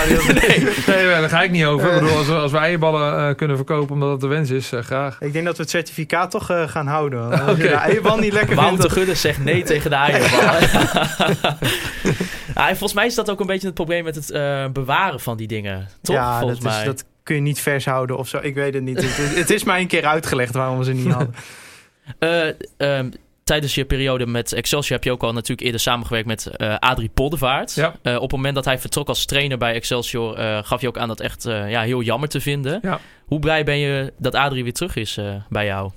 [0.47, 0.69] nee.
[0.87, 1.93] nee, daar ga ik niet over.
[1.93, 4.73] Ik bedoel, als, we, als we eierballen uh, kunnen verkopen omdat het de wens is,
[4.73, 5.21] uh, graag.
[5.21, 7.31] Ik denk dat we het certificaat toch gaan houden.
[7.31, 7.55] Als okay.
[7.55, 8.93] je de eierbal niet lekker Wouter vindt...
[8.93, 10.41] Gudde zegt nee tegen de eierbal.
[12.55, 15.47] ja, volgens mij is dat ook een beetje het probleem met het bewaren van die
[15.47, 15.89] dingen.
[16.03, 16.81] Toch, ja, volgens dat mij.
[16.81, 18.39] Is, dat kun je niet vers houden of zo.
[18.43, 19.03] Ik weet het niet.
[19.03, 21.35] het, het is mij een keer uitgelegd waarom we ze niet hadden.
[22.21, 22.47] Uh,
[22.77, 23.13] um,
[23.49, 27.11] tijdens je periode met Excelsior heb je ook al natuurlijk eerder samengewerkt met eh, Adrie
[27.15, 27.75] Poldervaart.
[27.75, 27.95] Ja.
[28.03, 30.99] Eh, op het moment dat hij vertrok als trainer bij Excelsior, eh, gaf je ook
[30.99, 32.79] aan dat echt eh, ja, heel jammer te vinden.
[32.83, 33.01] Ja.
[33.25, 35.91] Hoe blij ben je dat Adrie weer terug is eh, bij jou?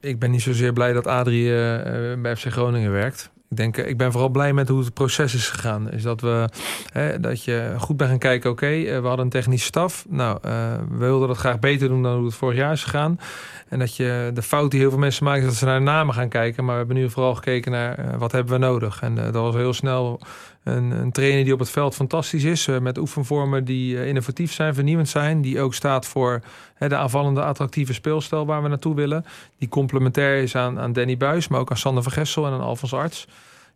[0.00, 3.30] Ik ben niet zozeer blij dat Adrie eh, eh, bij FC Groningen werkt.
[3.50, 5.90] Ik, denk, eh, ik ben vooral blij met hoe het proces is gegaan.
[5.90, 6.48] Is dat, we,
[6.92, 10.06] hè, dat je goed bent gaan kijken, oké, eh, we hadden een technische staf.
[10.08, 10.52] Nou, eh,
[10.90, 13.20] we wilden dat graag beter doen dan hoe het vorig jaar is gegaan.
[13.68, 15.84] En dat je de fout die heel veel mensen maken, is dat ze naar de
[15.84, 16.64] namen gaan kijken.
[16.64, 19.02] Maar we hebben nu vooral gekeken naar wat hebben we nodig.
[19.02, 20.20] En dat was heel snel
[20.62, 22.66] een, een trainer die op het veld fantastisch is.
[22.80, 25.42] met oefenvormen die innovatief zijn, vernieuwend zijn.
[25.42, 26.40] Die ook staat voor
[26.78, 29.24] de aanvallende, attractieve speelstijl waar we naartoe willen.
[29.58, 32.60] Die complementair is aan, aan Danny Buis, maar ook aan Sander van Gessel en aan
[32.60, 33.26] Alfons Arts.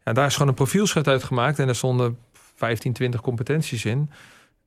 [0.04, 1.58] Ja, daar is gewoon een profielschrift uit gemaakt.
[1.58, 2.18] En er stonden
[2.54, 4.10] 15, 20 competenties in.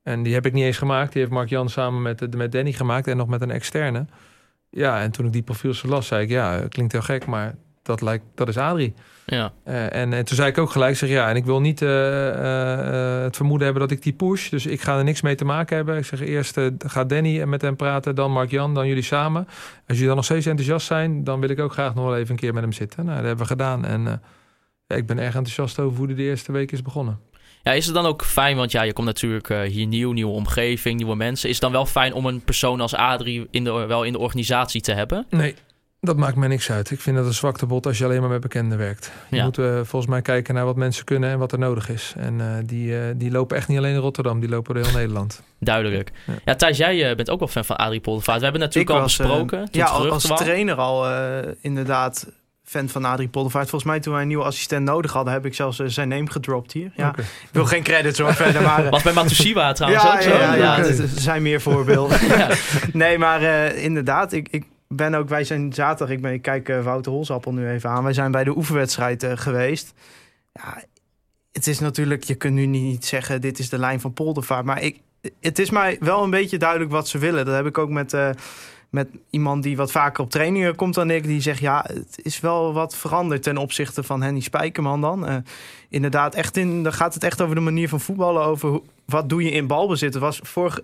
[0.02, 1.12] En die heb ik niet eens gemaakt.
[1.12, 4.06] Die heeft Mark Jan samen met, met Danny gemaakt en nog met een externe.
[4.70, 8.00] Ja, en toen ik die profielschrift las, zei ik, ja, klinkt heel gek, maar dat,
[8.00, 8.94] lijkt, dat is Adrie.
[9.26, 11.82] Ja, Eh, en, en toen zei ik ook gelijk, zeg ja, en ik wil niet
[11.82, 14.48] eh, eh, het vermoeden hebben dat ik die push.
[14.48, 15.96] Dus ik ga er niks mee te maken hebben.
[15.96, 19.44] Ik zeg eerst gaat Danny met hem praten, dan Mark-Jan, dan jullie samen.
[19.46, 22.30] Als jullie dan nog steeds enthousiast zijn, dan wil ik ook graag nog wel even
[22.30, 23.04] een keer met hem zitten.
[23.04, 23.84] Nou, dat hebben we gedaan.
[23.84, 24.22] En
[24.86, 27.20] ja, ik ben erg enthousiast over hoe de eerste week is begonnen.
[27.62, 30.96] Ja, is het dan ook fijn, want ja, je komt natuurlijk hier nieuw, nieuwe omgeving,
[30.96, 31.48] nieuwe mensen.
[31.48, 34.18] Is het dan wel fijn om een persoon als Adrie in de, wel in de
[34.18, 35.26] organisatie te hebben?
[35.30, 35.54] Nee,
[36.06, 36.90] dat maakt mij niks uit.
[36.90, 39.10] Ik vind dat een zwaktebod als je alleen maar met bekenden werkt.
[39.30, 39.44] Je Ja.
[39.44, 42.14] moet eh, volgens mij kijken naar wat mensen kunnen en wat er nodig is.
[42.16, 44.92] En eh, die, eh, die lopen echt niet alleen in Rotterdam, die lopen door heel
[44.94, 45.42] Nederland.
[45.60, 46.10] Duidelijk.
[46.26, 46.32] Ja.
[46.44, 48.38] Ja, Thijs, jij bent ook wel fan van Adrie Poldervaart.
[48.38, 49.68] We hebben natuurlijk Ik al was, eh, besproken.
[49.70, 52.26] ja, al- als trainer al eh, inderdaad
[52.64, 53.68] fan van Adrie Poldervaart.
[53.68, 56.72] Volgens mij toen wij een nieuwe assistent nodig hadden, heb ik zelfs zijn name gedropt
[56.72, 56.92] hier.
[56.96, 57.14] Ja.
[57.18, 58.90] Ik wil geen credits hoor, verder maar...
[58.90, 60.30] Was bij Matusiwa trouwens ja, ook zo.
[60.30, 62.18] ja, ja, er- er zijn meer voorbeelden.
[62.38, 62.48] Ja.
[62.92, 64.64] nee, maar eh, inderdaad, ik, ik
[64.96, 68.04] ben ook, wij zijn zaterdag, ik, ben, ik kijk eh, Wouter Holzappel nu even aan.
[68.04, 69.94] Wij zijn bij de oefenwedstrijd eh, geweest.
[70.52, 70.82] Ja,
[71.52, 74.64] het is natuurlijk, je kunt nu niet zeggen, dit is de lijn van Poldervaart.
[74.64, 75.00] Maar ik,
[75.40, 77.44] het is mij wel een beetje duidelijk wat ze willen.
[77.44, 78.30] Dat heb ik ook met, eh,
[78.90, 81.24] met iemand die wat vaker op trainingen komt dan ik.
[81.24, 85.44] Die zegt, ja, het is wel wat veranderd ten opzichte van Henny Spijkerman dan.
[85.88, 88.44] Inderdaad, echt in, dan gaat het echt over de manier van voetballen.
[88.44, 90.14] Over wat doe je in balbezit.
[90.14, 90.80] Het was vorig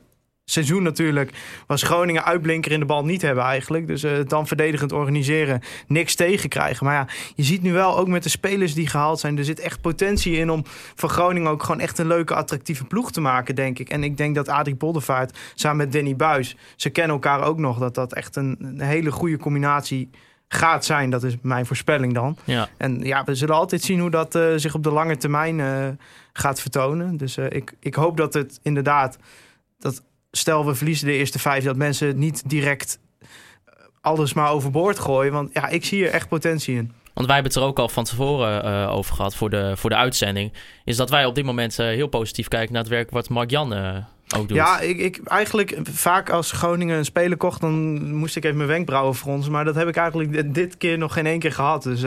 [0.52, 1.32] seizoen natuurlijk
[1.66, 3.86] was Groningen uitblinker in de bal niet hebben eigenlijk.
[3.86, 6.86] Dus eh, dan verdedigend organiseren, niks tegenkrijgen.
[6.86, 9.60] Maar ja, je ziet nu wel ook met de spelers die gehaald zijn, er zit
[9.60, 13.54] echt potentie in om van Groningen ook gewoon echt een leuke, attractieve ploeg te maken,
[13.54, 13.88] denk ik.
[13.88, 17.78] En ik denk dat Adrie Poldervaart samen met Danny Buis, ze kennen elkaar ook nog,
[17.78, 20.10] dat dat echt een, een hele goede combinatie
[20.48, 21.10] gaat zijn.
[21.10, 22.36] Dat is mijn voorspelling dan.
[22.44, 22.68] Ja.
[22.76, 25.88] En ja, we zullen altijd zien hoe dat eh, zich op de lange termijn eh,
[26.32, 27.16] gaat vertonen.
[27.16, 29.18] Dus ik, ik hoop dat het inderdaad,
[29.78, 33.28] dat stel we verliezen de eerste vijf, dat mensen niet direct eh,
[34.00, 35.32] alles maar overboord gooien.
[35.32, 36.92] Want ja, ik zie hier echt potentie in.
[37.14, 39.90] Want wij hebben het er ook al van tevoren eh, over gehad voor de, voor
[39.90, 40.52] de uitzending.
[40.84, 43.50] Is dat wij op dit moment eh, heel positief kijken naar het werk wat Mark
[43.50, 43.74] Jan
[44.36, 44.56] ook doet.
[44.56, 48.68] Ja, ik, ik eigenlijk vaak als Groningen een speler kocht, dan moest ik even mijn
[48.68, 49.52] wenkbrauwen fronsen.
[49.52, 51.82] Maar dat heb ik eigenlijk dit- keer nog geen één keer gehad.
[51.82, 52.02] Dus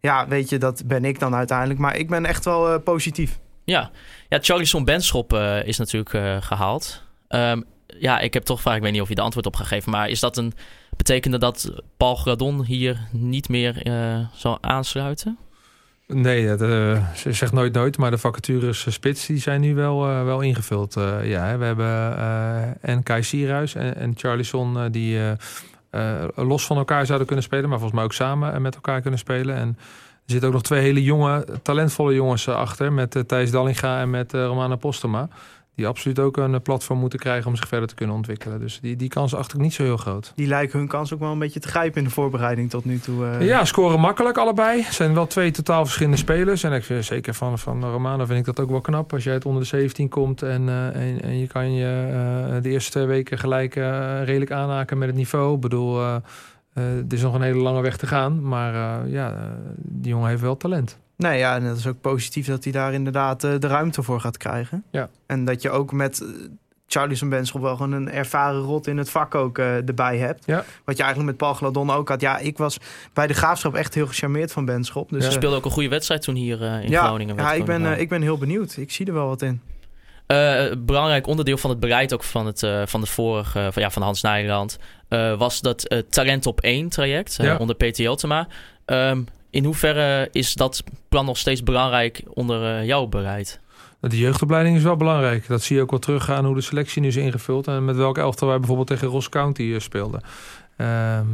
[0.00, 1.78] ja, weet je, dat ben ik dan uiteindelijk.
[1.80, 3.38] Maar ik ben echt wel positief.
[3.64, 3.90] Ja,
[4.28, 5.32] ja Charlison Benschop
[5.64, 7.02] is natuurlijk eh, gehaald.
[7.30, 9.66] Ehm, ja, ik heb toch vraag, ik weet niet of je de antwoord op gaat
[9.66, 10.52] geven, maar is dat een
[10.96, 15.38] betekende dat Paul Gradon hier niet meer eh, zal aansluiten?
[16.06, 20.00] Nee, eh, ze zegt nooit nooit, maar de vacatures eh, spits die zijn nu wel,
[20.24, 20.94] wel ingevuld.
[21.22, 21.96] Ja, we hebben
[22.82, 25.18] en Kai Sierhuis en, en Charlison die
[26.34, 29.56] los van elkaar zouden kunnen spelen, maar volgens mij ook samen met elkaar kunnen spelen.
[29.56, 29.68] En
[30.24, 34.32] er zitten ook nog twee hele jonge, talentvolle jongens achter, met Thijs Dallinga en met
[34.32, 35.28] Romana Postema.
[35.74, 38.60] Die absoluut ook een eh, platform moeten krijgen om zich verder te kunnen ontwikkelen.
[38.60, 40.32] Dus die, die kans is eigenlijk niet zo heel groot.
[40.34, 42.98] Die lijken hun kans ook wel een beetje te grijpen in de voorbereiding tot nu
[42.98, 43.26] toe.
[43.26, 43.46] eh.
[43.46, 44.82] Ja, scoren makkelijk allebei.
[44.82, 46.62] Het zijn wel twee totaal verschillende spelers.
[46.62, 49.12] En ik vind zeker van, van Romano vind ik dat ook wel knap.
[49.12, 52.06] Als jij het onder de 17 komt en, eh, en, en je kan je
[52.54, 53.82] eh, de eerste twee weken gelijk eh,
[54.24, 55.54] redelijk aanhaken met het niveau.
[55.54, 56.16] Ik bedoel, eh
[56.72, 58.48] eh, het is nog een hele lange weg te gaan.
[58.48, 59.42] Maar eh, ja, eh,
[59.76, 60.98] die jongen heeft wel talent.
[61.20, 64.20] Nee, ja, en dat is ook positief dat hij daar inderdaad eh, de ruimte voor
[64.20, 64.84] gaat krijgen.
[64.90, 65.08] Ja.
[65.26, 66.28] En dat je ook met eh,
[66.86, 70.46] Charlison Benschop wel gewoon een ervaren rot in het vak ook eh, erbij hebt.
[70.46, 70.64] Ja.
[70.84, 72.20] Wat je eigenlijk met Paul Gladon ook had.
[72.20, 72.78] Ja, ik was
[73.12, 75.08] bij de Graafschap echt heel gecharmeerd van Benschop.
[75.10, 77.36] Dus, Ze speelde ook een goede wedstrijd toen hier in ja, Groningen.
[77.36, 78.76] ja ik, ben, ik ben heel benieuwd.
[78.76, 79.60] Ik zie er wel wat in.
[80.30, 83.90] Eh, belangrijk onderdeel van het bereid ook van het, eh, van het vorige, van, ja,
[83.90, 87.56] van Hans Nijland, eh, was dat eh, Talent op 1 traject Ja.
[87.56, 88.46] onder Peter Jeltema.
[88.84, 93.60] Ehm, in hoeverre is dat plan nog steeds belangrijk onder eh, jouw bereid?
[94.00, 95.46] De jeugdopleiding is wel belangrijk.
[95.46, 97.66] Dat zie je ook wel teruggaan hoe de selectie nu is ingevuld.
[97.66, 100.20] En met welke elftal wij bijvoorbeeld tegen Ross County eh, speelden.
[100.76, 101.26] Ehm,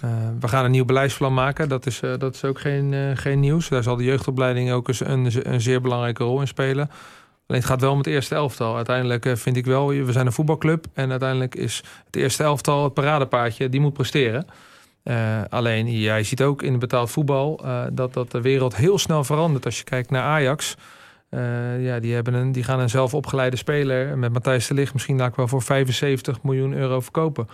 [0.00, 0.10] eh,
[0.40, 1.68] we gaan een nieuw beleidsplan maken.
[1.68, 3.68] Dat is, dat is ook geen, geen nieuws.
[3.68, 6.90] Daar zal de jeugdopleiding ook een, een zeer belangrijke rol in spelen.
[7.46, 8.76] Alleen het gaat wel om het eerste elftal.
[8.76, 10.86] Uiteindelijk vind ik wel, we zijn een voetbalclub.
[10.94, 13.68] En uiteindelijk is het eerste elftal het paradepaardje.
[13.68, 14.46] Die moet presteren.
[15.02, 19.24] Eh, alleen jij ziet ook in betaald voetbal eh, dat, dat de wereld heel snel
[19.24, 19.64] verandert.
[19.64, 20.76] Als je kijkt naar Ajax.
[21.28, 24.92] eh, ja, die, hebben een, die gaan een zelf opgeleide speler met Matthijs de Ligt
[24.92, 27.48] misschien wel voor 75 miljoen euro verkopen.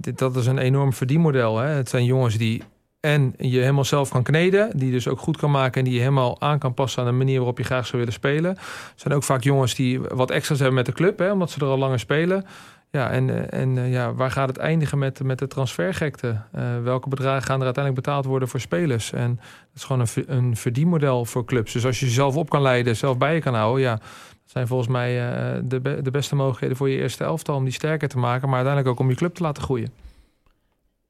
[0.00, 1.58] Dit, dat is een enorm verdienmodel.
[1.58, 1.68] Hè?
[1.68, 2.62] Het zijn jongens die
[3.02, 6.00] en je helemaal zelf kan kneden, die dus ook goed kan maken en die je
[6.00, 8.50] helemaal aan kan passen aan de manier waarop je graag zou willen spelen.
[8.50, 11.60] Het zijn ook vaak jongens die wat extra's hebben met de club, hè, omdat ze
[11.60, 12.44] er al langer spelen.
[12.92, 16.36] Ja, en, eh, en eh, ja, waar gaat het eindigen met, met de transfergekte?
[16.52, 19.12] Eh, welke bedragen gaan er uiteindelijk betaald worden voor spelers?
[19.12, 21.72] En dat is gewoon een, een verdienmodel voor clubs.
[21.72, 24.04] Dus als je jezelf op kan leiden, zelf bij je kan houden, ja, dat
[24.44, 27.72] zijn volgens mij eh, de, be- de beste mogelijkheden voor je eerste elftal om die
[27.72, 29.92] sterker te maken, maar uiteindelijk ook om je club te laten groeien.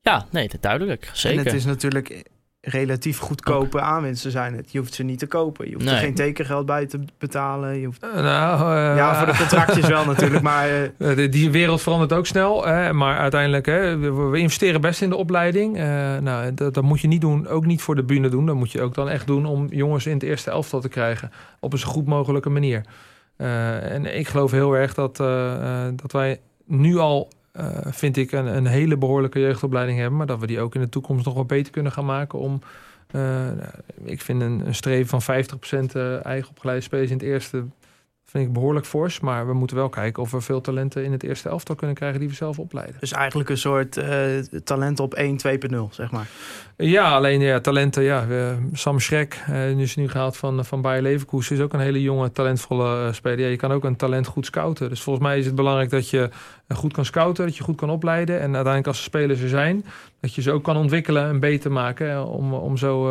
[0.00, 1.10] Ja, nee, duidelijk.
[1.12, 1.38] Zeker.
[1.38, 2.30] En het is natuurlijk
[2.64, 4.72] relatief goedkope aanwinsten zijn het.
[4.72, 5.68] Je hoeft ze niet te kopen.
[5.68, 7.78] Je hoeft er geen tekengeld bij te betalen.
[7.80, 8.02] Je hoeft...
[8.02, 10.42] Eh, nou, eh, Ja, voor de contractjes wel natuurlijk.
[10.42, 12.66] Maar Eh, die- Die wereld verandert ook snel.
[12.66, 13.98] Hè, maar uiteindelijk, hè,
[14.30, 15.76] we, investeren best in de opleiding.
[16.20, 18.46] Nou, dat, dat moet je niet doen, ook niet voor de bühne doen.
[18.46, 21.30] Dat moet je ook dan echt doen om jongens in het eerste elftal te krijgen.
[21.60, 22.84] Op een zo goed mogelijke manier.
[23.36, 25.16] En ik geloof heel erg dat,
[25.96, 30.16] dat wij nu al, eh, vind ik, een, een hele behoorlijke jeugdopleiding hebben.
[30.16, 32.60] Maar dat we die ook in de toekomst nog wat beter kunnen gaan maken om...
[33.10, 33.48] eh,
[34.04, 37.64] ik vind een, een streven van 50% eh, eigen opgeleide spelers in het eerste
[38.32, 39.20] vind ik behoorlijk fors.
[39.20, 42.20] Maar we moeten wel kijken of we veel talenten in het eerste elftal kunnen krijgen
[42.20, 42.96] die we zelf opleiden.
[43.00, 46.28] dus eigenlijk een soort eh, talent op 1, 2.0, zeg maar.
[46.76, 48.02] Ja, alleen ja, talenten.
[48.02, 48.26] Ja,
[48.72, 52.32] Sam Schrek, nu is nu gehaald van, van Bayer Leverkusen, is ook een hele jonge,
[52.32, 53.38] talentvolle eh, speler.
[53.38, 54.88] Ja, je kan ook een talent goed scouten.
[54.88, 56.30] Dus volgens mij is het belangrijk dat je
[56.68, 58.36] goed kan scouten, dat je goed kan opleiden.
[58.36, 59.84] En uiteindelijk als de spelers er zijn,
[60.20, 62.26] dat je ze ook kan ontwikkelen en beter maken.
[62.26, 63.10] om, om zo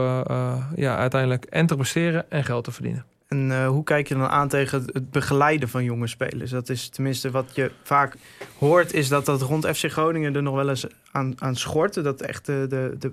[0.76, 3.05] ja, uiteindelijk en te presteren en geld te verdienen.
[3.32, 6.51] En eh, hoe kijk je dan aan tegen het- begeleiden van jonge spelers?
[6.51, 8.15] Dat is tenminste wat je vaak
[8.57, 12.03] hoort, is dat dat rond FC Groningen er nog wel eens aan, aan schort.
[12.03, 13.11] Dat echt de, de, de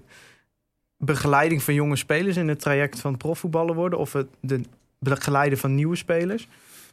[0.96, 3.98] begeleiding van jonge spelers in het traject van profvoetballen worden.
[3.98, 4.60] Of het de
[4.98, 6.48] begeleiden van nieuwe spelers.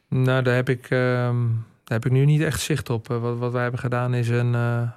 [0.10, 1.46] Nou, daar heb ik, ehm,
[1.84, 3.10] daar heb ik nu niet echt zicht op.
[3.10, 4.90] Eh, wat, wat wij hebben gedaan is een, eh,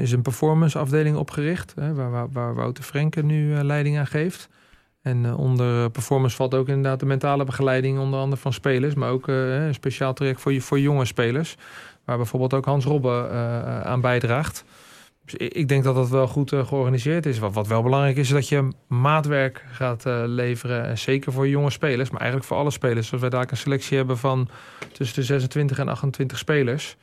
[0.00, 1.74] is een, performance afdeling opgericht.
[1.74, 4.48] Hè, waar, waar, waar Wouter Frenke nu leiding aan geeft.
[5.04, 8.94] En eh, onder performance valt ook inderdaad de mentale begeleiding, onder andere van spelers.
[8.94, 11.56] Maar ook eh, een speciaal traject voor, voor jonge spelers.
[12.04, 14.64] Waar bijvoorbeeld ook Hans Robben eh, aan bijdraagt.
[15.24, 17.38] Dus ik denk dat dat wel goed eh, georganiseerd is.
[17.38, 20.84] Wat, wat wel belangrijk is, is dat je maatwerk gaat eh, leveren.
[20.84, 23.12] En zeker voor jonge spelers, maar eigenlijk voor alle spelers.
[23.12, 24.48] Als wij daar een selectie hebben van
[24.92, 26.96] tussen de 26 en 28 spelers.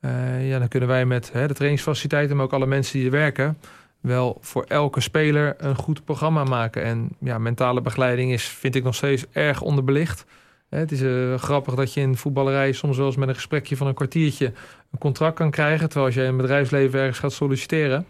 [0.00, 3.58] eh, ja, dan kunnen wij met de trainingsfaciliteiten, maar ook alle mensen die er werken,
[4.00, 6.82] wel voor elke speler een goed programma maken.
[6.82, 10.24] En ja, mentale begeleiding is, vind ik nog steeds erg onderbelicht.
[10.68, 13.86] Het is eh, grappig dat je in voetballerij soms wel eens met een gesprekje van
[13.86, 14.46] een kwartiertje
[14.90, 15.86] een contract kan krijgen.
[15.86, 18.06] Terwijl als je in het bedrijfsleven ergens gaat solliciteren,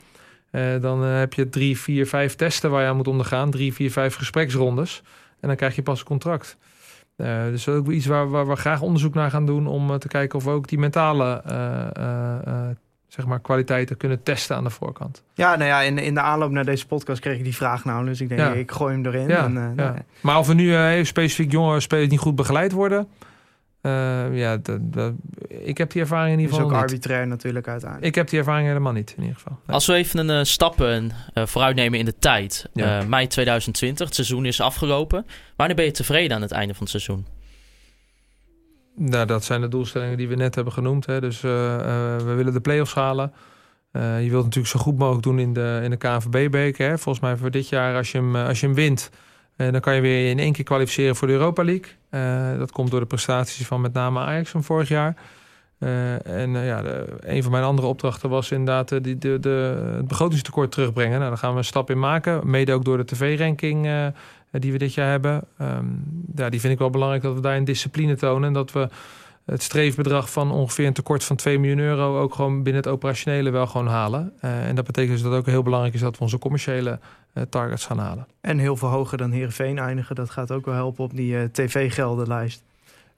[0.50, 3.50] eh, dan eh, heb je drie, vier, vijf testen waar je aan moet ondergaan.
[3.50, 5.02] Drie, vier, vijf gespreksrondes.
[5.40, 6.56] En dan krijg je pas een contract.
[7.16, 10.08] Dus dat is ook iets waar, waar we graag onderzoek naar gaan doen om te
[10.08, 11.42] kijken of we ook die mentale
[13.08, 15.22] zeg maar kwaliteiten kunnen testen aan de voorkant.
[15.34, 18.04] Ja, nou ja, in, in de aanloop naar deze podcast kreeg ik die vraag nou.
[18.04, 18.52] Dus ik denk, Ja.
[18.52, 19.28] ik gooi hem erin.
[19.28, 19.72] Ja, en, eh, ja.
[19.74, 23.08] nou, Maar of we nu eh, specifiek jonge spelers niet goed begeleid worden,
[23.80, 23.90] eh,
[24.38, 24.58] ja,
[25.48, 26.90] ik heb die ervaring in ieder is ook geval niet.
[26.90, 28.08] arbitrair natuurlijk uiteindelijk.
[28.08, 29.58] Ik heb die ervaring helemaal niet, in ieder geval.
[29.66, 29.74] Nee.
[29.74, 32.68] Als we even een stappen eh, vooruit nemen in de tijd.
[32.72, 33.00] Ja.
[33.00, 35.26] Eh, mei 2020, het seizoen is afgelopen.
[35.56, 37.26] Wanneer ben je tevreden aan het einde van het seizoen?
[38.98, 41.06] Nou, dat zijn de doelstellingen die we net hebben genoemd.
[41.06, 41.20] Hè.
[41.20, 43.32] Dus eh, eh, we willen de play-offs halen.
[43.90, 46.98] Eh, je wilt natuurlijk zo goed mogelijk doen in de, in de KNVB-beker.
[46.98, 49.10] Volgens mij voor dit jaar, als je hem, als je hem wint...
[49.56, 52.58] dan kan je weer in één keer kwalificeren voor de Europa League.
[52.58, 55.16] Dat komt door de prestaties van met name Ajax van vorig jaar.
[56.24, 60.72] En ja, de, een van mijn andere opdrachten was inderdaad die, de, de, het begrotingstekort
[60.72, 61.18] terugbrengen.
[61.18, 62.50] Nou, daar gaan we een stap in maken.
[62.50, 64.12] Mede ook door de tv-ranking
[64.50, 65.44] die we dit jaar hebben.
[65.58, 65.86] Ehm,
[66.34, 68.48] ja, die vind ik wel belangrijk dat we daar een discipline tonen.
[68.48, 68.88] En dat we
[69.44, 73.50] het streefbedrag van ongeveer een tekort van 2 miljoen euro ook gewoon binnen het operationele
[73.50, 74.32] wel gewoon halen.
[74.40, 76.98] Eh, en dat betekent dus dat het ook heel belangrijk is dat we onze commerciële
[77.32, 78.26] eh, targets gaan halen.
[78.40, 80.14] En heel veel hoger dan Heerenveen eindigen.
[80.14, 82.62] Dat gaat ook wel helpen op die eh, tv-geldenlijst.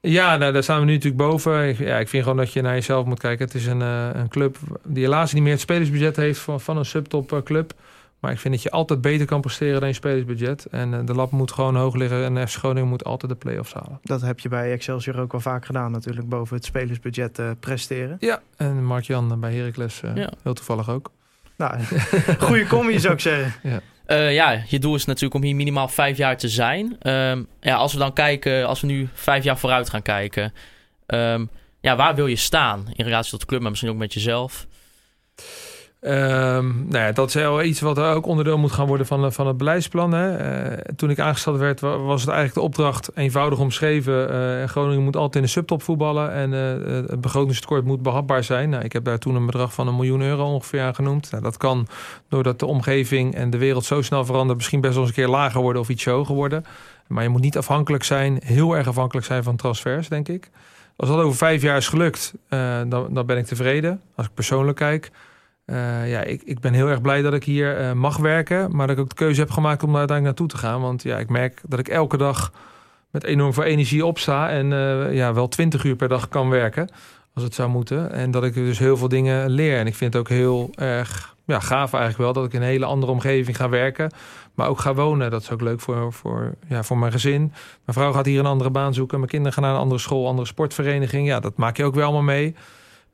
[0.01, 1.69] Ja, nou, daar staan we nu natuurlijk boven.
[1.69, 3.45] Ik, ja, ik vind gewoon dat je naar jezelf moet kijken.
[3.45, 6.77] Het is een, eh, een club die helaas niet meer het spelersbudget heeft van, van
[6.77, 7.73] een subtop eh, club.
[8.21, 10.65] Maar ik vind dat je altijd beter kan presteren dan je spelersbudget.
[10.65, 13.73] En eh, de lat moet gewoon hoog liggen en FC Groningen moet altijd de play-offs
[13.73, 13.99] halen.
[14.03, 16.29] Dat heb je bij Excelsior ook wel vaak gedaan natuurlijk.
[16.29, 18.17] Boven het spelersbudget eh, presteren.
[18.19, 20.31] Ja, en Mark-Jan bij Heracles eh, Ja.
[20.43, 21.11] heel toevallig ook.
[21.57, 21.79] Nou,
[22.39, 23.53] goede combi zou ik zeggen.
[24.05, 26.95] Eh, ja, je doel is natuurlijk om hier minimaal vijf jaar te zijn.
[26.99, 30.53] Ehm, ja, als we dan kijken, als we nu vijf jaar vooruit gaan kijken.
[31.05, 31.45] ehm,
[31.81, 34.67] ja, waar wil je staan in relatie tot de club, maar misschien ook met jezelf?
[36.01, 39.47] Ehm, nou ja, dat is wel iets wat ook onderdeel moet gaan worden van, van
[39.47, 40.11] het beleidsplan.
[40.11, 40.35] Hè.
[40.37, 44.29] Eh, toen ik aangesteld werd, wa- was het eigenlijk de opdracht eenvoudig omschreven.
[44.61, 48.69] Eh, Groningen moet altijd in de subtop voetballen en eh, het begrotingstekort moet behapbaar zijn.
[48.69, 51.31] Nou, ik heb daar toen een bedrag van een miljoen euro ongeveer aan genoemd.
[51.31, 51.87] Nou, dat kan
[52.29, 55.31] doordat de omgeving en de wereld zo snel veranderen, misschien best wel eens een keer
[55.31, 56.65] lager worden of iets hoger worden.
[57.07, 60.49] Maar je moet niet afhankelijk zijn, heel erg afhankelijk zijn van transfers, denk ik.
[60.95, 64.01] Als dat over vijf jaar is gelukt, eh, dan, dan ben ik tevreden.
[64.15, 65.11] Als ik persoonlijk kijk.
[65.65, 68.75] Eh, ja, ik, ik ben heel erg blij dat ik hier eh, mag werken.
[68.75, 70.81] Maar dat ik ook de keuze heb gemaakt om daar uiteindelijk naartoe te gaan.
[70.81, 72.51] Want ja, ik merk dat ik elke dag
[73.11, 74.49] met enorm veel energie opsta.
[74.49, 76.89] En eh, ja, wel 20 uur per dag kan werken.
[77.33, 78.11] Als het zou moeten.
[78.11, 79.77] En dat ik dus heel veel dingen leer.
[79.77, 82.33] En ik vind het ook heel erg ja, gaaf eigenlijk wel.
[82.33, 84.11] Dat ik in een hele andere omgeving ga werken.
[84.53, 85.31] Maar ook ga wonen.
[85.31, 87.39] Dat is ook leuk voor, voor, ja, voor mijn gezin.
[87.39, 89.17] Mijn vrouw gaat hier een andere baan zoeken.
[89.17, 91.27] Mijn kinderen gaan naar een andere school, andere sportvereniging.
[91.27, 92.55] Ja, dat maak je ook wel allemaal mee.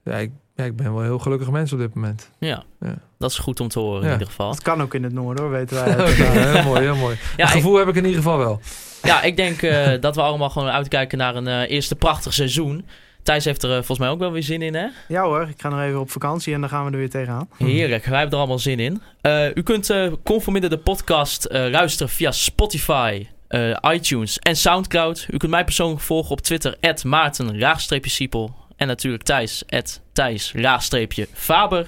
[0.03, 2.29] Ja, ik, ja, ik ben wel een heel gelukkig mens op dit moment.
[2.39, 2.95] Ja, Ja.
[3.17, 4.49] dat is goed om te horen in ieder geval.
[4.49, 5.87] Het kan ook in het noorden hoor, weten wij.
[6.17, 7.17] Ja, heel mooi, heel mooi.
[7.37, 8.59] Ja, ik, gevoel heb ik in ieder geval wel.
[9.03, 12.85] ja, ik denk eh, dat we allemaal gewoon uitkijken naar een eh, eerste prachtig seizoen.
[13.23, 14.87] Thijs heeft er eh, volgens mij ook wel weer zin in, hè?
[15.07, 17.49] Ja hoor, ik ga nog even op vakantie en dan gaan we er weer tegenaan.
[17.57, 19.01] Heerlijk, wij hebben er allemaal zin in.
[19.21, 25.27] Eh, u kunt eh Conforminder de podcast eh, luisteren via Spotify, eh, iTunes en Soundcloud.
[25.29, 28.55] U kunt mij persoonlijk volgen op Twitter, Maarten, Siepel.
[28.77, 29.63] En natuurlijk Thijs,
[30.13, 30.53] Thijs,
[31.33, 31.87] Faber.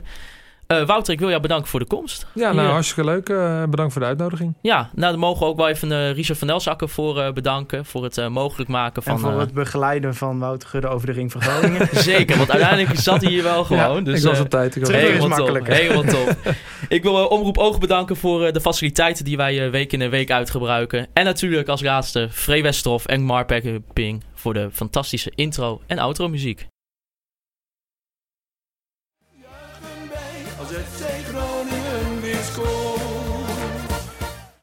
[0.68, 2.26] Eh, Wouter, ik wil jou bedanken voor de komst.
[2.34, 2.72] Ja, nou, Hier.
[2.72, 3.30] hartstikke leuk.
[3.30, 4.54] Eh, bedankt voor de uitnodiging.
[4.62, 7.86] Ja, nou dan mogen we ook wel even eh, Richard van Elzakker voor eh, bedanken.
[7.86, 9.14] Voor het eh, mogelijk maken van...
[9.14, 11.88] en voor eh, het begeleiden van Wouter Gudde over de ring van Groningen.
[12.12, 13.96] Zeker, want uiteindelijk zat hij hier wel gewoon.
[13.96, 14.76] Ja, dus, ik was eh, op tijd.
[14.76, 15.38] Ik was terug op is.
[15.38, 16.36] Helemaal top, helemaal top.
[16.90, 20.32] Ik wil Omroep Oog bedanken voor eh, de faciliteiten die wij week in en week
[20.32, 21.08] uit gebruiken.
[21.14, 26.30] En natuurlijk als laatste Free Westerhof en Mark Ping voor de fantastische intro en outro
[26.30, 26.68] muziek.